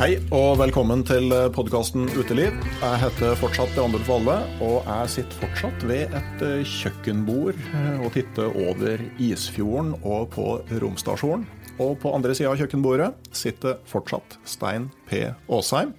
Hei 0.00 0.14
og 0.32 0.54
velkommen 0.56 1.02
til 1.04 1.28
podkasten 1.52 2.06
Uteliv. 2.16 2.54
Jeg 2.80 3.00
heter 3.02 3.34
fortsatt 3.36 3.74
Randulf 3.76 4.06
Valle, 4.08 4.38
og 4.64 4.86
jeg 4.86 5.10
sitter 5.12 5.40
fortsatt 5.42 5.82
ved 5.84 6.14
et 6.16 6.44
eh, 6.46 6.62
kjøkkenbord 6.64 7.58
eh, 7.68 7.98
og 8.00 8.14
titter 8.14 8.48
over 8.62 9.02
Isfjorden 9.20 9.90
og 9.98 10.30
på 10.32 10.46
romstasjonen. 10.80 11.44
Og 11.84 11.98
på 12.00 12.14
andre 12.16 12.32
sida 12.32 12.48
av 12.48 12.56
kjøkkenbordet 12.62 13.10
sitter 13.42 13.76
fortsatt 13.92 14.38
Stein 14.48 14.88
P. 15.04 15.20
Aasheim. 15.52 15.92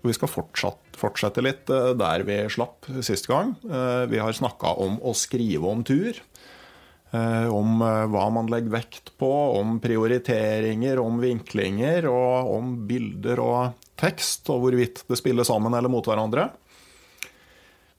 Og 0.00 0.10
vi 0.10 0.18
skal 0.18 0.32
fortsatt, 0.32 0.82
fortsette 0.98 1.46
litt 1.46 1.70
eh, 1.70 1.92
der 2.02 2.26
vi 2.26 2.42
slapp 2.50 2.90
sist 2.98 3.30
gang. 3.30 3.54
Vi 3.62 4.24
har 4.26 4.34
snakka 4.34 4.74
om 4.82 4.98
å 5.06 5.14
skrive 5.14 5.70
om 5.70 5.86
tur. 5.86 6.18
Eh, 7.16 7.54
om 7.54 7.82
eh, 7.82 8.04
hva 8.10 8.26
man 8.34 8.48
legger 8.50 8.72
vekt 8.74 9.12
på, 9.20 9.30
om 9.60 9.78
prioriteringer, 9.82 11.00
om 11.00 11.20
vinklinger, 11.22 12.08
og 12.10 12.52
om 12.56 12.72
bilder 12.88 13.42
og 13.42 13.90
tekst, 14.00 14.48
og 14.52 14.64
hvorvidt 14.64 15.04
det 15.08 15.18
spiller 15.20 15.46
sammen 15.46 15.76
eller 15.76 15.92
mot 15.92 16.06
hverandre. 16.06 16.48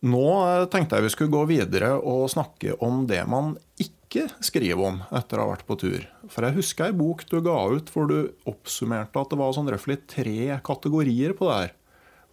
Nå 0.07 0.25
eh, 0.44 0.66
tenkte 0.73 0.97
jeg 0.97 1.07
vi 1.07 1.13
skulle 1.16 1.33
gå 1.33 1.45
videre 1.50 1.95
og 1.97 2.27
snakke 2.33 2.77
om 2.85 3.06
det 3.09 3.23
man 3.29 3.56
ikke 3.81 4.27
skriver 4.44 4.91
om 4.91 5.01
etter 5.16 5.39
å 5.39 5.47
ha 5.47 5.56
vært 5.56 5.67
på 5.67 5.79
tur. 5.79 6.06
For 6.31 6.45
jeg 6.45 6.59
husker 6.59 6.89
ei 6.89 6.95
bok 6.95 7.25
du 7.31 7.39
ga 7.45 7.57
ut 7.73 7.89
hvor 7.94 8.07
du 8.11 8.31
oppsummerte 8.50 9.19
at 9.19 9.33
det 9.33 9.39
var 9.39 9.56
sånn 9.56 9.72
røftlig 9.72 10.01
tre 10.09 10.59
kategorier 10.66 11.35
på 11.38 11.50
det 11.50 11.59
her. 11.61 11.75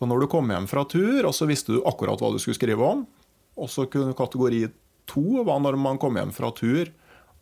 Og 0.03 0.11
når 0.11 0.25
du 0.25 0.31
kom 0.31 0.50
hjem 0.50 0.67
fra 0.69 0.84
tur, 0.91 1.23
og 1.25 1.33
så 1.37 1.47
visste 1.49 1.77
du 1.77 1.84
akkurat 1.87 2.21
hva 2.21 2.33
du 2.34 2.41
skulle 2.43 2.59
skrive 2.59 2.84
om, 2.84 3.05
og 3.55 3.71
så 3.71 3.87
kunne 3.91 4.17
kategori 4.19 4.67
to 5.11 5.43
var 5.45 5.61
når 5.63 5.79
man 5.81 6.01
kom 6.01 6.17
hjem 6.19 6.33
fra 6.35 6.51
tur 6.57 6.91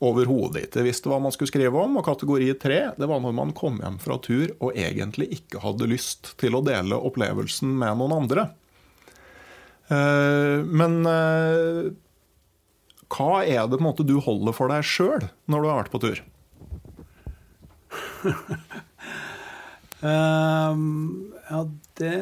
overhodet 0.03 0.67
ikke 0.67 0.83
visste 0.87 1.11
hva 1.11 1.21
man 1.23 1.33
skulle 1.34 1.53
skrive 1.53 1.78
om. 1.78 1.99
Og 1.99 2.06
kategori 2.06 2.50
tre 2.62 2.81
det 2.99 3.09
var 3.09 3.23
når 3.23 3.37
man 3.39 3.55
kom 3.56 3.78
hjem 3.83 3.99
fra 4.03 4.19
tur 4.23 4.50
og 4.59 4.75
egentlig 4.75 5.31
ikke 5.39 5.62
hadde 5.62 5.91
lyst 5.91 6.34
til 6.43 6.59
å 6.59 6.65
dele 6.67 6.99
opplevelsen 6.99 7.71
med 7.78 8.00
noen 8.00 8.17
andre. 8.25 8.49
Eh, 9.93 10.59
men 10.67 11.03
eh, 11.09 11.93
hva 13.12 13.33
er 13.45 13.67
det 13.69 13.79
på 13.79 13.83
en 13.83 13.89
måte 13.91 14.09
du 14.09 14.17
holder 14.23 14.56
for 14.56 14.73
deg 14.73 14.87
sjøl 14.87 15.29
når 15.50 15.59
du 15.59 15.71
har 15.71 15.81
vært 15.83 15.94
på 15.94 16.03
tur? 16.03 16.23
um, 20.00 21.33
ja, 21.50 21.61
det, 21.99 22.15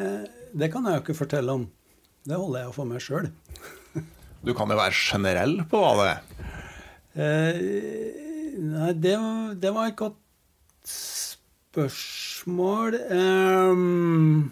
det, 0.57 0.71
kan 0.73 0.85
jeg 0.85 0.97
jo 0.97 1.03
ikke 1.05 1.21
fortelle 1.21 1.53
om. 1.61 1.69
Det 2.27 2.37
holder 2.37 2.65
jeg 2.65 2.75
for 2.75 2.89
meg 2.89 3.01
sjøl. 3.05 3.29
Du 4.41 4.53
kan 4.57 4.71
jo 4.71 4.77
være 4.79 4.95
generell 4.95 5.59
på 5.69 5.77
hva 5.81 5.91
det 5.99 6.07
er. 6.09 6.19
Eh, 7.11 7.55
nei, 8.57 8.93
det, 8.97 9.15
det, 9.61 9.71
var 9.75 9.91
et 9.91 9.99
godt 9.99 10.91
spørsmål. 11.71 12.91
Um, 13.11 14.51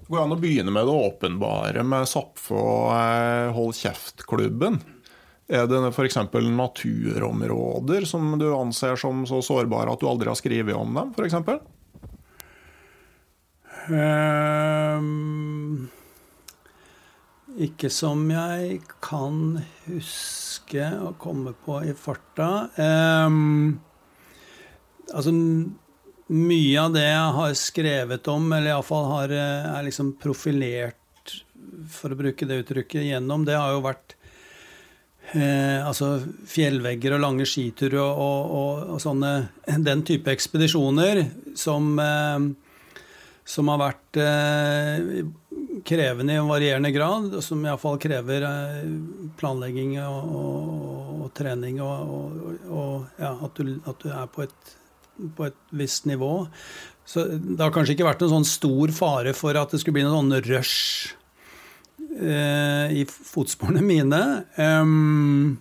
det 0.00 0.08
går 0.10 0.24
an 0.24 0.34
å 0.34 0.40
begynne 0.40 0.72
med 0.74 0.84
det 0.88 0.96
åpenbare, 1.06 1.80
med 1.86 2.08
Sapfo 2.10 2.58
og 2.58 2.88
eh, 2.96 3.52
Hold 3.54 3.74
kjeft-klubben. 3.78 4.80
Er 5.50 5.66
det 5.66 5.80
f.eks. 5.90 6.16
naturområder 6.46 8.04
som 8.06 8.38
du 8.38 8.54
anser 8.54 8.96
som 8.98 9.26
så 9.26 9.40
sårbare 9.42 9.90
at 9.92 10.00
du 10.02 10.08
aldri 10.10 10.28
har 10.30 10.38
skrevet 10.38 10.76
om 10.78 10.94
dem, 10.94 11.14
f.eks.? 11.14 11.34
Um, 13.90 15.90
ikke 17.58 17.90
som 17.92 18.22
jeg 18.30 18.80
kan 19.02 19.58
huske 19.88 20.86
å 21.02 21.14
komme 21.18 21.54
på 21.64 21.80
i 21.88 21.94
farta. 21.98 22.68
Um, 22.78 23.80
altså 25.10 25.34
Mye 26.30 26.78
av 26.78 26.92
det 26.94 27.08
jeg 27.08 27.30
har 27.34 27.54
skrevet 27.58 28.28
om, 28.30 28.44
eller 28.54 28.70
iallfall 28.70 29.08
har, 29.10 29.32
eh, 29.34 29.64
er 29.66 29.82
liksom 29.82 30.12
profilert, 30.14 31.32
for 31.90 32.14
å 32.14 32.18
bruke 32.20 32.46
det 32.46 32.60
uttrykket, 32.60 33.02
gjennom, 33.08 33.42
det 33.42 33.56
har 33.58 33.72
jo 33.74 33.80
vært 33.82 34.14
eh, 35.34 35.82
altså 35.82 36.20
fjellvegger 36.46 37.16
og 37.16 37.24
lange 37.24 37.48
skiturer 37.50 37.98
og, 37.98 38.22
og, 38.22 38.54
og, 38.60 38.84
og, 38.94 39.02
sånne 39.02 39.32
Den 39.82 40.04
type 40.06 40.30
ekspedisjoner 40.30 41.24
som, 41.58 41.90
eh, 41.98 42.46
som 43.42 43.74
har 43.74 43.82
vært 43.82 44.22
eh, 44.22 45.26
krevende 45.86 46.34
i 46.34 46.40
en 46.40 46.48
varierende 46.48 46.90
grad, 46.94 47.36
som 47.44 47.62
iallfall 47.64 47.98
krever 48.02 48.44
eh, 48.46 48.82
planlegging 49.40 49.96
og, 50.02 50.34
og, 50.40 51.14
og 51.24 51.32
trening 51.36 51.80
og, 51.84 52.12
og 52.68 53.20
ja, 53.20 53.34
at, 53.34 53.58
du, 53.58 53.78
at, 53.84 54.02
du, 54.02 54.10
er 54.12 54.28
på 54.32 54.44
et, 54.46 54.74
på 55.36 55.48
et, 55.48 55.58
visst 55.76 56.08
nivå. 56.10 56.32
Så 57.06 57.26
det 57.30 57.60
har 57.62 57.72
kanskje 57.74 57.96
ikke 57.96 58.08
vært 58.08 58.22
noen 58.24 58.40
sånn 58.40 58.50
stor 58.50 58.94
fare 58.94 59.34
for 59.36 59.58
at 59.58 59.72
det 59.72 59.82
skulle 59.82 59.98
bli 59.98 60.06
noen 60.06 60.30
sånn 60.30 60.46
rush 60.50 61.14
eh, 62.20 62.96
i 63.00 63.04
fotsporene 63.10 63.82
mine. 63.84 64.22
Um, 64.56 65.58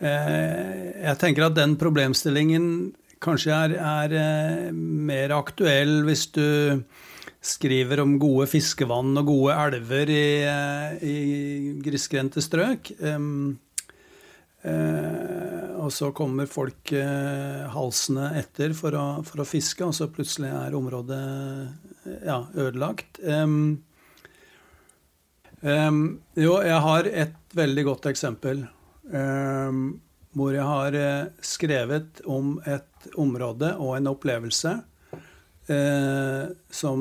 eh, 0.00 0.92
jeg 1.04 1.20
tenker 1.20 1.48
at 1.48 1.58
den 1.58 1.78
problemstillingen 1.80 2.94
kanskje 3.24 3.56
er, 3.56 3.74
er 3.80 4.14
eh, 4.20 4.70
mer 4.72 5.34
aktuell 5.36 6.02
hvis 6.08 6.28
du 6.34 6.46
skriver 7.44 8.00
om 8.00 8.16
gode 8.20 8.46
fiskevann 8.48 9.12
og 9.20 9.28
gode 9.28 9.56
elver 9.66 10.10
i, 10.12 10.26
eh, 10.48 11.04
i 11.04 11.16
grisgrendte 11.84 12.42
strøk. 12.44 12.94
Um, 13.04 13.58
uh, 14.64 15.84
og 15.84 15.90
så 15.92 16.08
kommer 16.16 16.48
folk 16.48 16.94
uh, 16.96 17.66
halsene 17.74 18.30
etter 18.40 18.72
for 18.76 18.96
å, 18.96 19.04
for 19.28 19.44
å, 19.44 19.48
fiske, 19.48 19.84
og 19.84 19.92
så 19.96 20.08
plutselig 20.12 20.54
er 20.56 20.78
området 20.78 21.24
ja, 22.24 22.44
ødelagt. 22.54 23.20
Um, 23.24 23.82
Um, 25.64 26.18
jo, 26.36 26.58
jeg 26.60 26.76
har 26.84 27.06
et 27.08 27.54
veldig 27.56 27.84
godt 27.86 28.06
eksempel. 28.10 28.58
Hvor 29.08 30.50
jeg 30.52 30.66
har 30.68 30.96
skrevet 31.40 32.20
om 32.28 32.58
et 32.68 33.06
område 33.16 33.70
og 33.80 33.94
en 33.96 34.10
opplevelse 34.10 34.74
uh, 35.70 36.50
som, 36.70 37.00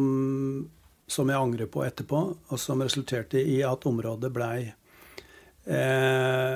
som, 1.08 1.30
jeg 1.30 1.40
angrer 1.40 1.70
på 1.72 1.84
etterpå, 1.86 2.22
og 2.50 2.62
som 2.62 2.84
resulterte 2.84 3.42
i 3.42 3.62
at 3.68 3.88
området 3.90 4.32
blei 4.34 4.58
eh, 5.66 6.56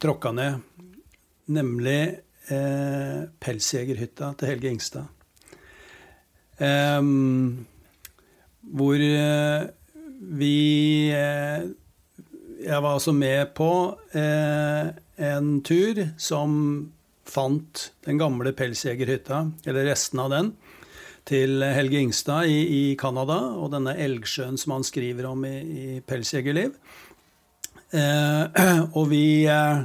tråkka 0.00 0.32
ned. 0.32 0.60
Nemlig 1.54 2.00
eh, 2.48 3.22
pelsjegerhytta 3.42 4.32
til 4.38 4.52
Helge 4.52 4.72
Ingstad. 4.72 5.08
Eh, 6.56 7.00
hvor 8.74 9.06
vi 10.24 11.10
eh, 11.12 11.64
Jeg 12.64 12.80
var 12.80 12.94
altså 12.94 13.12
med 13.12 13.50
på 13.54 13.70
eh, 14.16 14.86
en 15.20 15.48
tur 15.60 15.98
som 16.16 16.54
fant 17.28 17.90
den 18.06 18.16
gamle 18.20 18.54
pelsjegerhytta, 18.56 19.40
eller 19.66 19.84
resten 19.90 20.22
av 20.22 20.30
den, 20.32 20.52
til 21.28 21.64
Helge 21.64 22.02
Ingstad 22.04 22.50
i 22.50 22.94
Canada, 23.00 23.38
og 23.56 23.72
denne 23.72 23.96
elgsjøen 24.00 24.58
som 24.60 24.76
han 24.76 24.86
skriver 24.86 25.28
om 25.30 25.44
i, 25.48 25.56
i 25.64 25.86
Pelsjegerliv. 26.04 26.74
Eh, 27.94 28.62
og 28.98 29.10
vi 29.12 29.46
eh, 29.46 29.84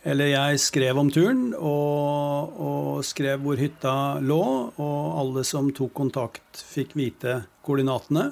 Eller 0.00 0.30
jeg 0.30 0.60
skrev 0.62 0.96
om 0.96 1.10
turen, 1.12 1.50
og, 1.52 2.54
og, 2.56 3.02
skrev 3.04 3.42
hvor 3.44 3.60
hytta 3.60 4.16
lå, 4.24 4.44
og 4.80 5.18
alle 5.20 5.44
som 5.44 5.68
tok 5.76 5.92
kontakt, 5.92 6.62
fikk 6.64 6.94
vite 6.96 7.42
koordinatene. 7.66 8.30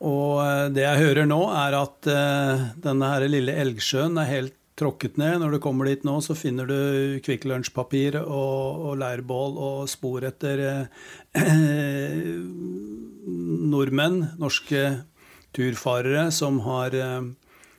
Og 0.00 0.40
eh, 0.40 0.70
det 0.72 0.86
jeg 0.86 1.02
hører 1.04 1.28
nå, 1.28 1.42
er 1.52 1.76
at 1.82 2.08
eh, 2.08 2.64
denne 2.80 3.12
her 3.12 3.28
lille 3.28 3.58
Elgsjøen 3.66 4.16
er 4.22 4.32
helt 4.32 4.56
tråkket 4.80 5.18
ned. 5.20 5.34
Når 5.42 5.50
du 5.54 5.58
kommer 5.62 5.84
dit 5.90 6.04
nå, 6.06 6.14
så 6.24 6.32
finner 6.38 6.64
du 6.68 6.78
Kvikk 7.24 7.42
Lunsj-papir 7.50 8.12
og, 8.22 8.86
og, 8.88 8.94
leirbål 9.00 9.52
og 9.60 9.78
spor 9.92 10.20
etter 10.28 10.56
eh, 10.66 10.84
nordmenn, 13.74 14.18
norske 14.40 14.82
turfarere, 15.56 16.24
som, 16.34 16.54
har, 16.66 16.90
eh, 16.96 17.22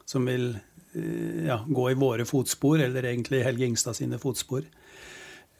som 0.05 0.21
vil 0.29 0.45
ja, 0.91 1.61
gå 1.67 1.83
i 1.87 1.95
våre 1.95 2.25
fotspor, 2.27 2.81
eller 2.83 3.05
egentlig 3.07 3.45
Helge 3.45 3.65
Ingstad 3.69 3.95
sine 3.95 4.17
fotspor. 4.19 4.65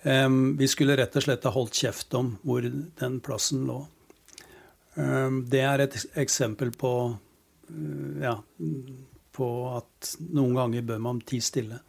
Vi 0.03 0.67
skulle 0.67 0.97
rett 0.99 1.15
og 1.15 1.23
slett 1.23 1.45
ha 1.47 1.53
holdt 1.55 1.77
kjeft 1.77 2.11
om 2.17 2.33
hvor 2.43 2.65
den 2.65 3.19
plassen 3.23 3.63
lå. 3.69 3.77
Det 4.95 5.61
er 5.63 5.85
et 5.85 5.95
eksempel 6.19 6.73
på, 6.75 6.91
eh, 7.69 8.25
ja, 8.25 8.35
på 9.35 9.47
at 9.77 10.15
noen 10.31 10.57
ganger 10.57 10.87
bør 10.87 11.03
man 11.03 11.21
tie 11.27 11.43
stille. 11.43 11.81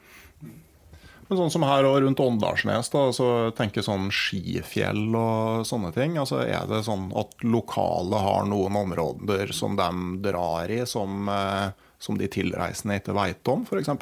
Men 1.33 1.39
sånn 1.39 1.53
som 1.55 1.65
her 1.65 1.87
og 1.89 1.95
rundt 2.05 2.21
Åndalsnes, 2.21 2.91
da, 2.93 3.07
så 3.17 3.27
tenker 3.57 3.85
sånn 3.87 4.11
skifjell 4.13 5.15
og 5.17 5.63
sånne 5.65 5.93
ting. 5.95 6.19
altså 6.21 6.43
Er 6.45 6.67
det 6.69 6.83
sånn 6.85 7.07
at 7.17 7.47
lokale 7.47 8.21
har 8.21 8.45
noen 8.51 8.77
områder 8.83 9.55
som 9.57 9.79
de 9.79 9.89
drar 10.27 10.69
i, 10.69 10.83
som, 10.85 11.25
eh, 11.33 11.71
som 11.97 12.21
de 12.21 12.29
tilreisende 12.29 12.99
ikke 13.01 13.17
veit 13.17 13.49
om, 13.49 13.65
f.eks.? 13.65 13.95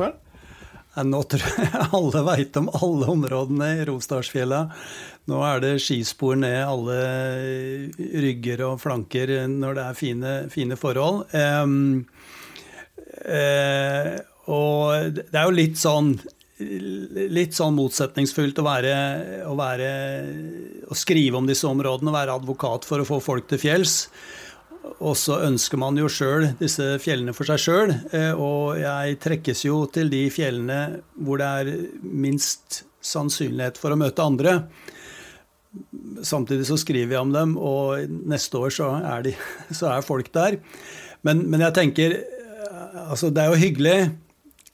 Nå 1.06 1.20
tror 1.30 1.46
jeg 1.62 1.84
alle 2.00 2.24
veit 2.26 2.56
om 2.58 2.66
alle 2.74 3.12
områdene 3.12 3.68
i 3.78 3.86
Romsdalsfjella. 3.86 4.64
Nå 5.30 5.44
er 5.46 5.62
det 5.62 5.76
skispor 5.84 6.34
ned 6.40 6.58
alle 6.64 6.98
rygger 7.94 8.64
og 8.72 8.80
flanker 8.82 9.36
når 9.52 9.78
det 9.78 9.84
er 9.86 9.98
fine, 10.00 10.34
fine 10.50 10.78
forhold. 10.80 11.30
Um, 11.30 12.08
og 13.20 15.16
det 15.16 15.36
er 15.36 15.44
jo 15.46 15.56
litt 15.56 15.80
sånn 15.80 16.14
litt 16.60 17.56
sånn 17.56 17.76
motsetningsfullt 17.76 18.58
å 18.60 18.66
være, 18.66 18.94
å 19.48 19.54
være 19.56 19.88
å 20.90 20.96
skrive 20.98 21.38
om 21.38 21.48
disse 21.48 21.68
områdene 21.68 22.12
være 22.12 22.36
advokat 22.36 22.84
for 22.88 23.00
å 23.00 23.08
få 23.08 23.20
folk 23.24 23.48
til 23.48 23.62
fjells. 23.62 23.94
Og 25.00 25.14
så 25.16 25.38
ønsker 25.46 25.80
man 25.80 25.96
jo 26.00 26.08
sjøl 26.12 26.50
disse 26.60 26.98
fjellene 27.00 27.34
for 27.36 27.48
seg 27.48 27.62
sjøl. 27.62 27.94
Eh, 28.16 28.32
og 28.32 28.80
jeg 28.80 29.18
trekkes 29.22 29.64
jo 29.66 29.82
til 29.92 30.12
de 30.12 30.26
fjellene 30.32 30.80
hvor 31.20 31.40
det 31.40 31.50
er 31.62 31.72
minst 32.02 32.82
sannsynlighet 33.04 33.80
for 33.80 33.94
å 33.94 34.00
møte 34.00 34.24
andre. 34.24 34.56
Samtidig 36.26 36.66
så 36.68 36.76
skriver 36.80 37.16
jeg 37.16 37.22
om 37.22 37.32
dem, 37.32 37.54
og 37.56 38.10
neste 38.28 38.58
år 38.58 38.74
så 38.74 38.90
er, 38.98 39.28
de, 39.28 39.36
så 39.78 39.92
er 39.94 40.06
folk 40.06 40.32
der. 40.34 40.58
Men, 41.26 41.44
men, 41.46 41.62
jeg 41.68 41.76
tenker 41.76 42.16
altså 42.94 43.30
Det 43.30 43.42
er 43.42 43.52
jo 43.52 43.60
hyggelig 43.60 43.98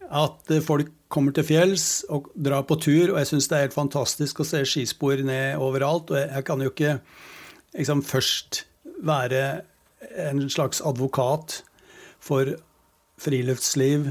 at 0.06 0.52
folk 0.64 0.92
kommer 1.12 1.34
til 1.34 1.46
fjells 1.46 2.04
og 2.10 2.28
drar 2.34 2.64
på 2.66 2.78
tur, 2.82 3.12
og 3.12 3.18
jeg 3.20 3.30
syns 3.30 3.48
det 3.50 3.56
er 3.56 3.66
helt 3.66 3.76
fantastisk 3.76 4.42
å 4.42 4.46
se 4.46 4.62
skispor 4.66 5.22
ned 5.26 5.60
overalt. 5.62 6.10
Og 6.10 6.18
jeg 6.18 6.46
kan 6.46 6.62
jo 6.62 6.72
ikke 6.72 6.98
liksom, 7.76 8.02
først 8.06 8.64
være 9.06 9.42
en 10.26 10.42
slags 10.50 10.82
advokat 10.84 11.60
for 12.22 12.56
friluftsliv 13.22 14.10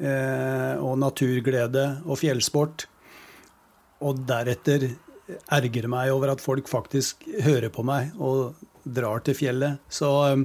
eh, 0.00 0.74
og 0.76 0.98
naturglede 1.02 1.86
og 2.04 2.20
fjellsport, 2.20 2.86
og 4.04 4.24
deretter 4.28 4.90
ergre 5.50 5.90
meg 5.90 6.12
over 6.14 6.34
at 6.34 6.42
folk 6.44 6.68
faktisk 6.70 7.24
hører 7.42 7.72
på 7.72 7.82
meg 7.86 8.12
og 8.22 8.58
drar 8.86 9.24
til 9.26 9.34
fjellet. 9.34 9.80
Så 9.90 10.10
um, 10.32 10.44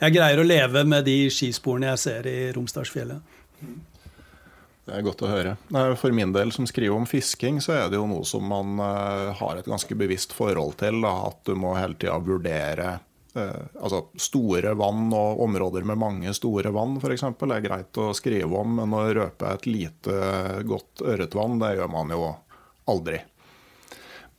jeg 0.00 0.16
greier 0.16 0.40
å 0.40 0.46
leve 0.46 0.84
med 0.88 1.06
de 1.08 1.18
skisporene 1.32 1.92
jeg 1.94 2.02
ser 2.02 2.28
i 2.30 2.38
Romsdalsfjellet. 2.56 3.36
Det 4.86 4.94
er 4.94 5.02
godt 5.02 5.24
å 5.26 5.30
høre. 5.30 5.56
For 5.98 6.14
min 6.14 6.30
del 6.34 6.52
som 6.54 6.66
skriver 6.68 6.94
om 6.94 7.08
fisking, 7.10 7.58
så 7.64 7.74
er 7.74 7.88
det 7.90 7.98
jo 7.98 8.06
noe 8.06 8.26
som 8.28 8.44
man 8.46 8.78
uh, 8.78 9.34
har 9.34 9.58
et 9.58 9.66
ganske 9.66 9.98
bevisst 9.98 10.36
forhold 10.36 10.76
til. 10.78 11.00
Da, 11.02 11.14
at 11.32 11.40
du 11.48 11.56
må 11.58 11.74
hele 11.74 11.98
tida 11.98 12.20
vurdere 12.22 12.92
uh, 13.34 13.64
altså 13.80 14.04
store 14.20 14.76
vann 14.78 15.08
og 15.10 15.42
områder 15.48 15.88
med 15.90 15.98
mange 15.98 16.34
store 16.38 16.70
vann 16.76 17.00
f.eks. 17.00 17.26
er 17.26 17.64
greit 17.64 17.98
å 17.98 18.12
skrive 18.14 18.62
om, 18.62 18.78
men 18.78 18.94
å 18.94 19.02
røpe 19.18 19.56
et 19.56 19.66
lite 19.66 20.62
godt 20.68 21.02
ørretvann, 21.02 21.58
det 21.64 21.74
gjør 21.80 21.90
man 21.96 22.14
jo 22.14 22.30
aldri. 22.86 23.24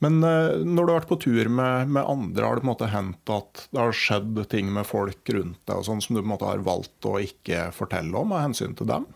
Men 0.04 0.20
eh, 0.22 0.60
når 0.62 0.86
du 0.86 0.92
har 0.92 1.00
vært 1.00 1.10
på 1.10 1.20
tur 1.24 1.48
med, 1.50 1.90
med, 1.90 2.04
andre, 2.06 2.44
har 2.46 2.58
det 2.58 2.62
på 2.62 2.68
en 2.68 2.72
måte 2.72 2.90
hendt 2.92 3.32
at 3.34 3.64
det 3.72 3.80
har 3.82 3.96
skjedd 3.96 4.42
ting 4.52 4.70
med 4.74 4.86
folk 4.86 5.32
rundt 5.34 5.62
deg 5.66 5.80
og 5.80 5.88
sånn 5.88 6.02
som 6.04 6.14
du 6.14 6.20
på 6.20 6.26
en 6.26 6.34
måte 6.36 6.50
har 6.50 6.62
valgt 6.66 7.08
å 7.08 7.18
ikke 7.22 7.70
fortelle 7.74 8.14
om 8.18 8.34
av 8.36 8.44
hensyn 8.46 8.76
til 8.78 8.90
dem? 8.90 9.08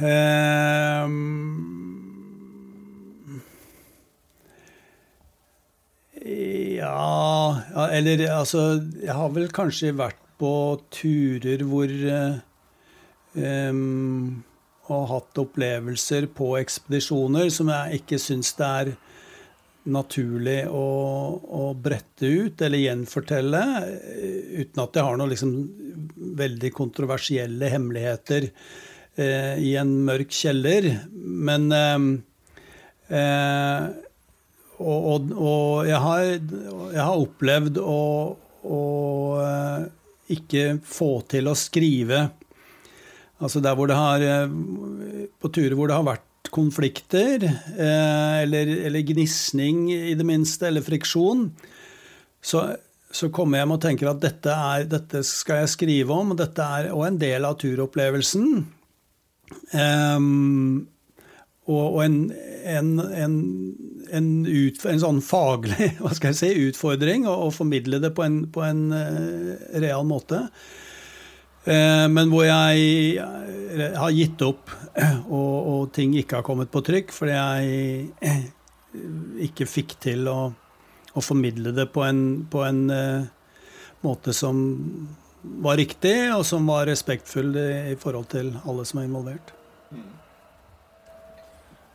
Um, 0.00 1.10
ja, 6.22 7.58
eller 7.90 8.22
altså 8.30 8.60
Jeg 9.02 9.16
har 9.18 9.32
vel 9.34 9.48
kanskje 9.50 9.90
vært 9.98 10.20
på 10.40 10.52
turer 10.94 11.64
hvor 11.68 11.90
um, 13.34 14.44
og 14.90 15.06
hatt 15.12 15.40
opplevelser 15.42 16.26
på 16.34 16.54
ekspedisjoner 16.60 17.50
som 17.54 17.70
jeg 17.72 18.02
ikke 18.02 18.18
syns 18.20 18.52
det 18.58 18.70
er 18.82 18.92
naturlig 19.90 20.58
å, 20.68 20.86
å, 21.40 21.70
brette 21.72 22.28
ut 22.28 22.62
eller 22.62 22.82
gjenfortelle, 22.82 23.62
uten 24.60 24.82
at 24.82 24.98
jeg 24.98 25.06
har 25.06 25.16
noen 25.16 25.32
liksom 25.32 25.54
veldig 26.36 26.70
kontroversielle 26.76 27.70
hemmeligheter 27.72 28.50
eh, 29.16 29.56
i 29.64 29.72
en 29.80 29.94
mørk 30.04 30.34
kjeller. 30.36 30.90
Men 31.16 31.70
eh, 31.72 32.04
eh, 33.16 33.88
og, 34.80 35.08
og, 35.14 35.32
og 35.36 35.88
jeg, 35.88 36.00
har, 36.04 36.26
jeg, 36.26 37.00
har, 37.00 37.16
opplevd 37.16 37.80
å, 37.80 38.02
å 38.64 38.82
eh, 39.44 39.88
ikke 40.36 40.66
få 40.86 41.12
til 41.30 41.50
å 41.50 41.56
skrive 41.58 42.26
Altså 43.40 43.62
der 43.64 43.76
hvor 43.76 43.88
det 43.88 43.96
har 43.96 44.24
eh, 44.24 44.52
På 45.40 45.48
turer 45.52 45.76
hvor 45.78 45.90
det 45.90 45.96
har 45.96 46.06
vært 46.06 46.26
konflikter, 46.50 47.44
eh, 47.46 48.36
eller, 48.42 48.70
eller 48.88 49.04
gnisning 49.06 49.84
i 49.92 50.16
det 50.18 50.24
minste, 50.26 50.66
eller 50.66 50.82
friksjon, 50.82 51.44
så, 52.42 52.64
så 53.12 53.28
kommer 53.30 53.58
jeg 53.58 53.66
hjem 53.66 53.74
og 53.76 53.82
tenker 53.84 54.10
at 54.10 54.22
dette, 54.24 54.56
er, 54.72 54.86
dette, 54.90 55.20
skal 55.28 55.60
jeg 55.62 55.72
skrive 55.76 56.16
om, 56.16 56.32
og 56.32 56.40
dette 56.40 56.64
er 56.64 56.88
også 56.90 57.06
en 57.06 57.20
del 57.20 57.46
av 57.46 57.54
turopplevelsen. 57.60 58.48
Um, 59.76 60.88
og, 61.70 61.84
og 61.84 62.02
en, 62.08 62.18
en, 62.66 62.90
en, 62.98 63.38
en, 64.10 64.28
ut, 64.48 64.84
en, 64.90 65.02
sånn 65.04 65.22
faglig 65.22 65.92
hva 66.00 66.16
skal 66.16 66.32
jeg 66.32 66.40
si, 66.40 66.68
utfordring 66.70 67.28
å 67.30 67.52
formidle 67.54 68.00
det 68.02 68.10
på 68.16 68.26
en, 68.26 68.42
på 68.50 68.64
en 68.66 68.86
uh, 68.90 69.54
real 69.76 70.08
måte. 70.08 70.48
Eh, 71.64 72.06
men 72.08 72.30
hvor 72.32 72.46
jeg 72.46 73.18
eh, 73.20 73.96
har 73.98 74.14
gitt 74.16 74.40
opp, 74.46 74.70
og, 75.28 75.56
og, 75.60 75.82
ting 75.94 76.14
ikke 76.16 76.40
har 76.40 76.46
kommet 76.46 76.72
på 76.72 76.82
trykk 76.84 77.12
fordi 77.12 77.36
jeg 77.36 78.06
eh, 78.24 78.46
ikke 79.46 79.68
fikk 79.68 79.98
til 80.02 80.30
å, 80.30 80.38
å 81.12 81.22
formidle 81.22 81.74
det 81.76 81.86
på 81.92 82.04
en, 82.06 82.22
på, 82.50 82.64
en, 82.66 82.80
måte 84.00 84.32
som 84.34 84.56
var 85.60 85.76
riktig, 85.76 86.14
og 86.32 86.42
som 86.48 86.64
var 86.68 86.88
respektfull 86.88 87.52
i, 87.60 87.96
forhold 88.00 88.30
til 88.32 88.54
alle 88.64 88.86
som 88.88 89.02
er 89.02 89.06
involvert. 89.06 89.52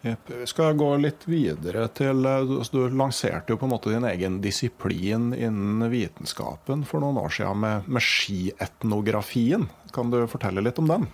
Jepp. 0.05 0.27
Vi 0.29 0.45
skal 0.45 0.75
gå 0.77 0.87
litt 1.01 1.23
videre 1.25 1.87
til 1.97 2.19
Du 2.21 2.81
lanserte 2.93 3.53
jo 3.53 3.57
på 3.57 3.65
en 3.65 3.71
måte 3.73 3.89
din 3.89 4.05
egen 4.05 4.37
disiplin 4.43 5.31
innen 5.33 5.87
vitenskapen 5.89 6.83
for 6.85 7.01
noen 7.01 7.17
år 7.23 7.33
siden 7.33 7.63
med, 7.63 7.87
med 7.89 8.05
skietnografien. 8.05 9.65
Kan 9.95 10.13
du 10.13 10.19
fortelle 10.29 10.61
litt 10.61 10.77
om 10.81 10.91
den? 10.91 11.07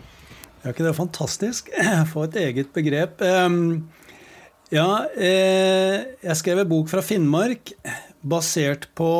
Er 0.62 0.76
ikke 0.76 0.90
det 0.90 0.98
fantastisk? 1.00 1.72
Få 2.12 2.28
et 2.28 2.38
eget 2.44 2.76
begrep. 2.76 3.24
Ja, 4.72 4.90
eh, 5.16 5.98
jeg 6.24 6.40
skrev 6.40 6.62
en 6.62 6.72
bok 6.72 6.92
fra 6.92 7.04
Finnmark 7.04 7.74
basert 8.22 8.90
på 8.96 9.12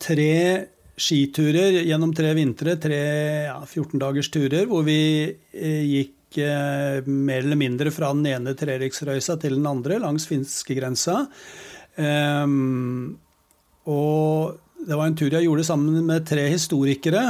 tre 0.00 0.36
skiturer 0.96 1.82
gjennom 1.84 2.12
tre 2.16 2.30
vintre, 2.36 2.76
tre 2.80 3.00
ja, 3.50 3.58
14 3.64 4.00
dagers 4.00 4.30
turer, 4.32 4.64
hvor 4.68 4.84
vi 4.86 5.00
eh, 5.52 5.82
Eh, 6.38 7.06
mer 7.06 7.38
eller 7.38 7.56
mindre 7.56 7.92
fra 7.94 8.12
den 8.14 8.26
ene 8.28 8.54
Treriksrøysa 8.56 9.38
til 9.40 9.56
den 9.58 9.68
andre 9.68 10.00
langs 10.02 10.26
finskegrensa. 10.28 11.24
Um, 11.96 13.16
og 13.88 14.58
det 14.84 14.98
var 14.98 15.08
en 15.08 15.16
tur 15.16 15.32
jeg 15.32 15.46
gjorde 15.46 15.64
sammen 15.64 16.02
med 16.04 16.26
tre 16.28 16.44
historikere. 16.52 17.24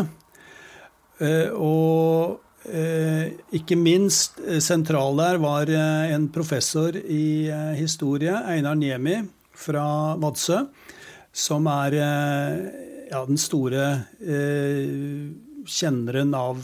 Uh, 1.20 1.50
og 1.54 2.66
uh, 2.66 3.24
ikke 3.54 3.78
minst 3.78 4.42
sentral 4.64 5.16
der 5.22 5.40
var 5.42 5.70
en 5.70 6.28
professor 6.34 6.96
i 6.96 7.48
historie, 7.78 8.34
Einar 8.50 8.74
Niemi 8.74 9.20
fra 9.56 10.16
Vadsø, 10.20 10.64
som 11.32 11.68
er 11.70 12.00
ja, 13.06 13.22
den 13.28 13.38
store 13.38 13.86
kjenneren 15.66 16.34
av, 16.36 16.62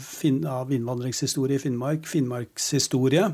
av 0.49 0.73
innvandringshistorie 0.73 1.59
i 1.59 1.63
Finnmark, 1.63 2.07
Finnmarkshistorie. 2.09 3.29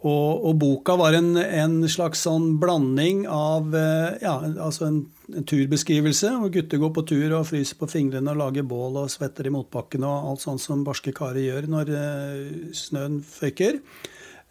Og, 0.00 0.46
og, 0.48 0.54
boka 0.56 0.94
var 0.96 1.12
en, 1.12 1.34
en, 1.36 1.74
slags 1.92 2.22
sånn 2.24 2.54
blanding 2.60 3.26
av 3.28 3.74
eh, 3.76 4.14
ja, 4.22 4.38
altså 4.64 4.86
en, 4.86 5.02
en, 5.28 5.44
turbeskrivelse, 5.44 6.30
hvor 6.40 6.52
gutter 6.54 6.80
går 6.80 6.94
på 6.96 7.04
tur 7.10 7.34
og 7.36 7.50
fryser 7.50 7.76
på 7.76 7.88
fingrene 7.90 8.32
og 8.32 8.40
lager 8.40 8.64
bål 8.64 8.96
og 9.02 9.12
svetter 9.12 9.50
i 9.50 9.52
motbakken 9.52 10.06
og 10.08 10.30
alt 10.30 10.44
sånt 10.46 10.64
som 10.64 10.86
barske 10.86 11.12
karer 11.16 11.42
gjør 11.44 11.68
når 11.74 11.92
uh, 11.92 12.72
snøen 12.76 13.20
føyker. 13.28 13.76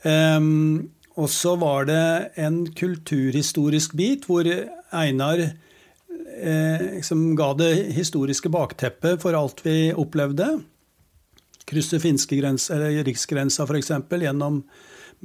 Um, 0.06 0.92
og 1.18 1.34
så 1.34 1.56
var 1.60 1.90
det 1.90 2.04
en 2.40 2.62
kulturhistorisk 2.70 3.98
bit 3.98 4.30
hvor 4.30 4.46
Einar 4.46 5.42
eh, 5.42 5.58
liksom 6.40 7.36
ga 7.36 7.54
det 7.60 7.74
historiske 7.96 8.52
bakteppet 8.54 9.22
for 9.24 9.36
alt 9.38 9.64
vi 9.66 9.90
opplevde. 9.92 10.48
Krysse 11.70 12.00
finske 12.02 12.40
grense, 12.40 12.72
eller 12.74 13.04
riksgrensa 13.06 13.68
f.eks. 13.68 13.92
gjennom 14.10 14.64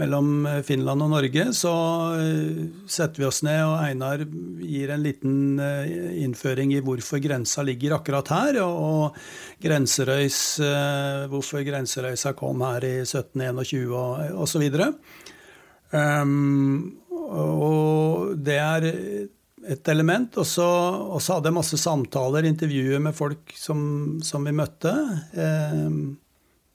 mellom 0.01 0.47
Finland 0.67 1.05
og 1.05 1.13
Norge, 1.13 1.45
så 1.55 1.73
eh, 2.19 2.65
setter 2.91 3.23
vi 3.23 3.29
oss 3.29 3.43
ned, 3.47 3.61
og 3.63 3.77
Einar 3.85 4.25
gir 4.25 4.91
en 4.91 5.05
liten 5.05 5.61
eh, 5.63 6.19
innføring 6.25 6.75
i 6.75 6.83
hvorfor 6.85 7.23
grensa 7.23 7.63
ligger 7.67 7.97
akkurat 7.99 8.33
her, 8.35 8.61
og, 8.65 9.19
Grenserøys, 9.63 10.41
eh, 10.67 11.27
hvorfor 11.31 11.63
Grenserøysa 11.67 12.35
kom 12.39 12.65
her 12.67 12.87
i 12.89 12.97
1721 13.05 13.95
og 13.95 14.43
osv. 14.45 14.67
Um, 15.95 16.99
og 17.15 18.35
det 18.43 18.59
er 18.59 18.89
et 19.71 19.89
element. 19.89 20.37
Og 20.41 20.47
så, 20.49 20.67
hadde 21.29 21.51
jeg 21.51 21.57
masse 21.57 21.79
samtaler, 21.81 22.49
intervjuer 22.49 23.03
med 23.03 23.17
folk 23.17 23.55
som, 23.59 23.81
som 24.25 24.45
vi 24.47 24.55
møtte. 24.57 24.93
Eh, 25.33 25.89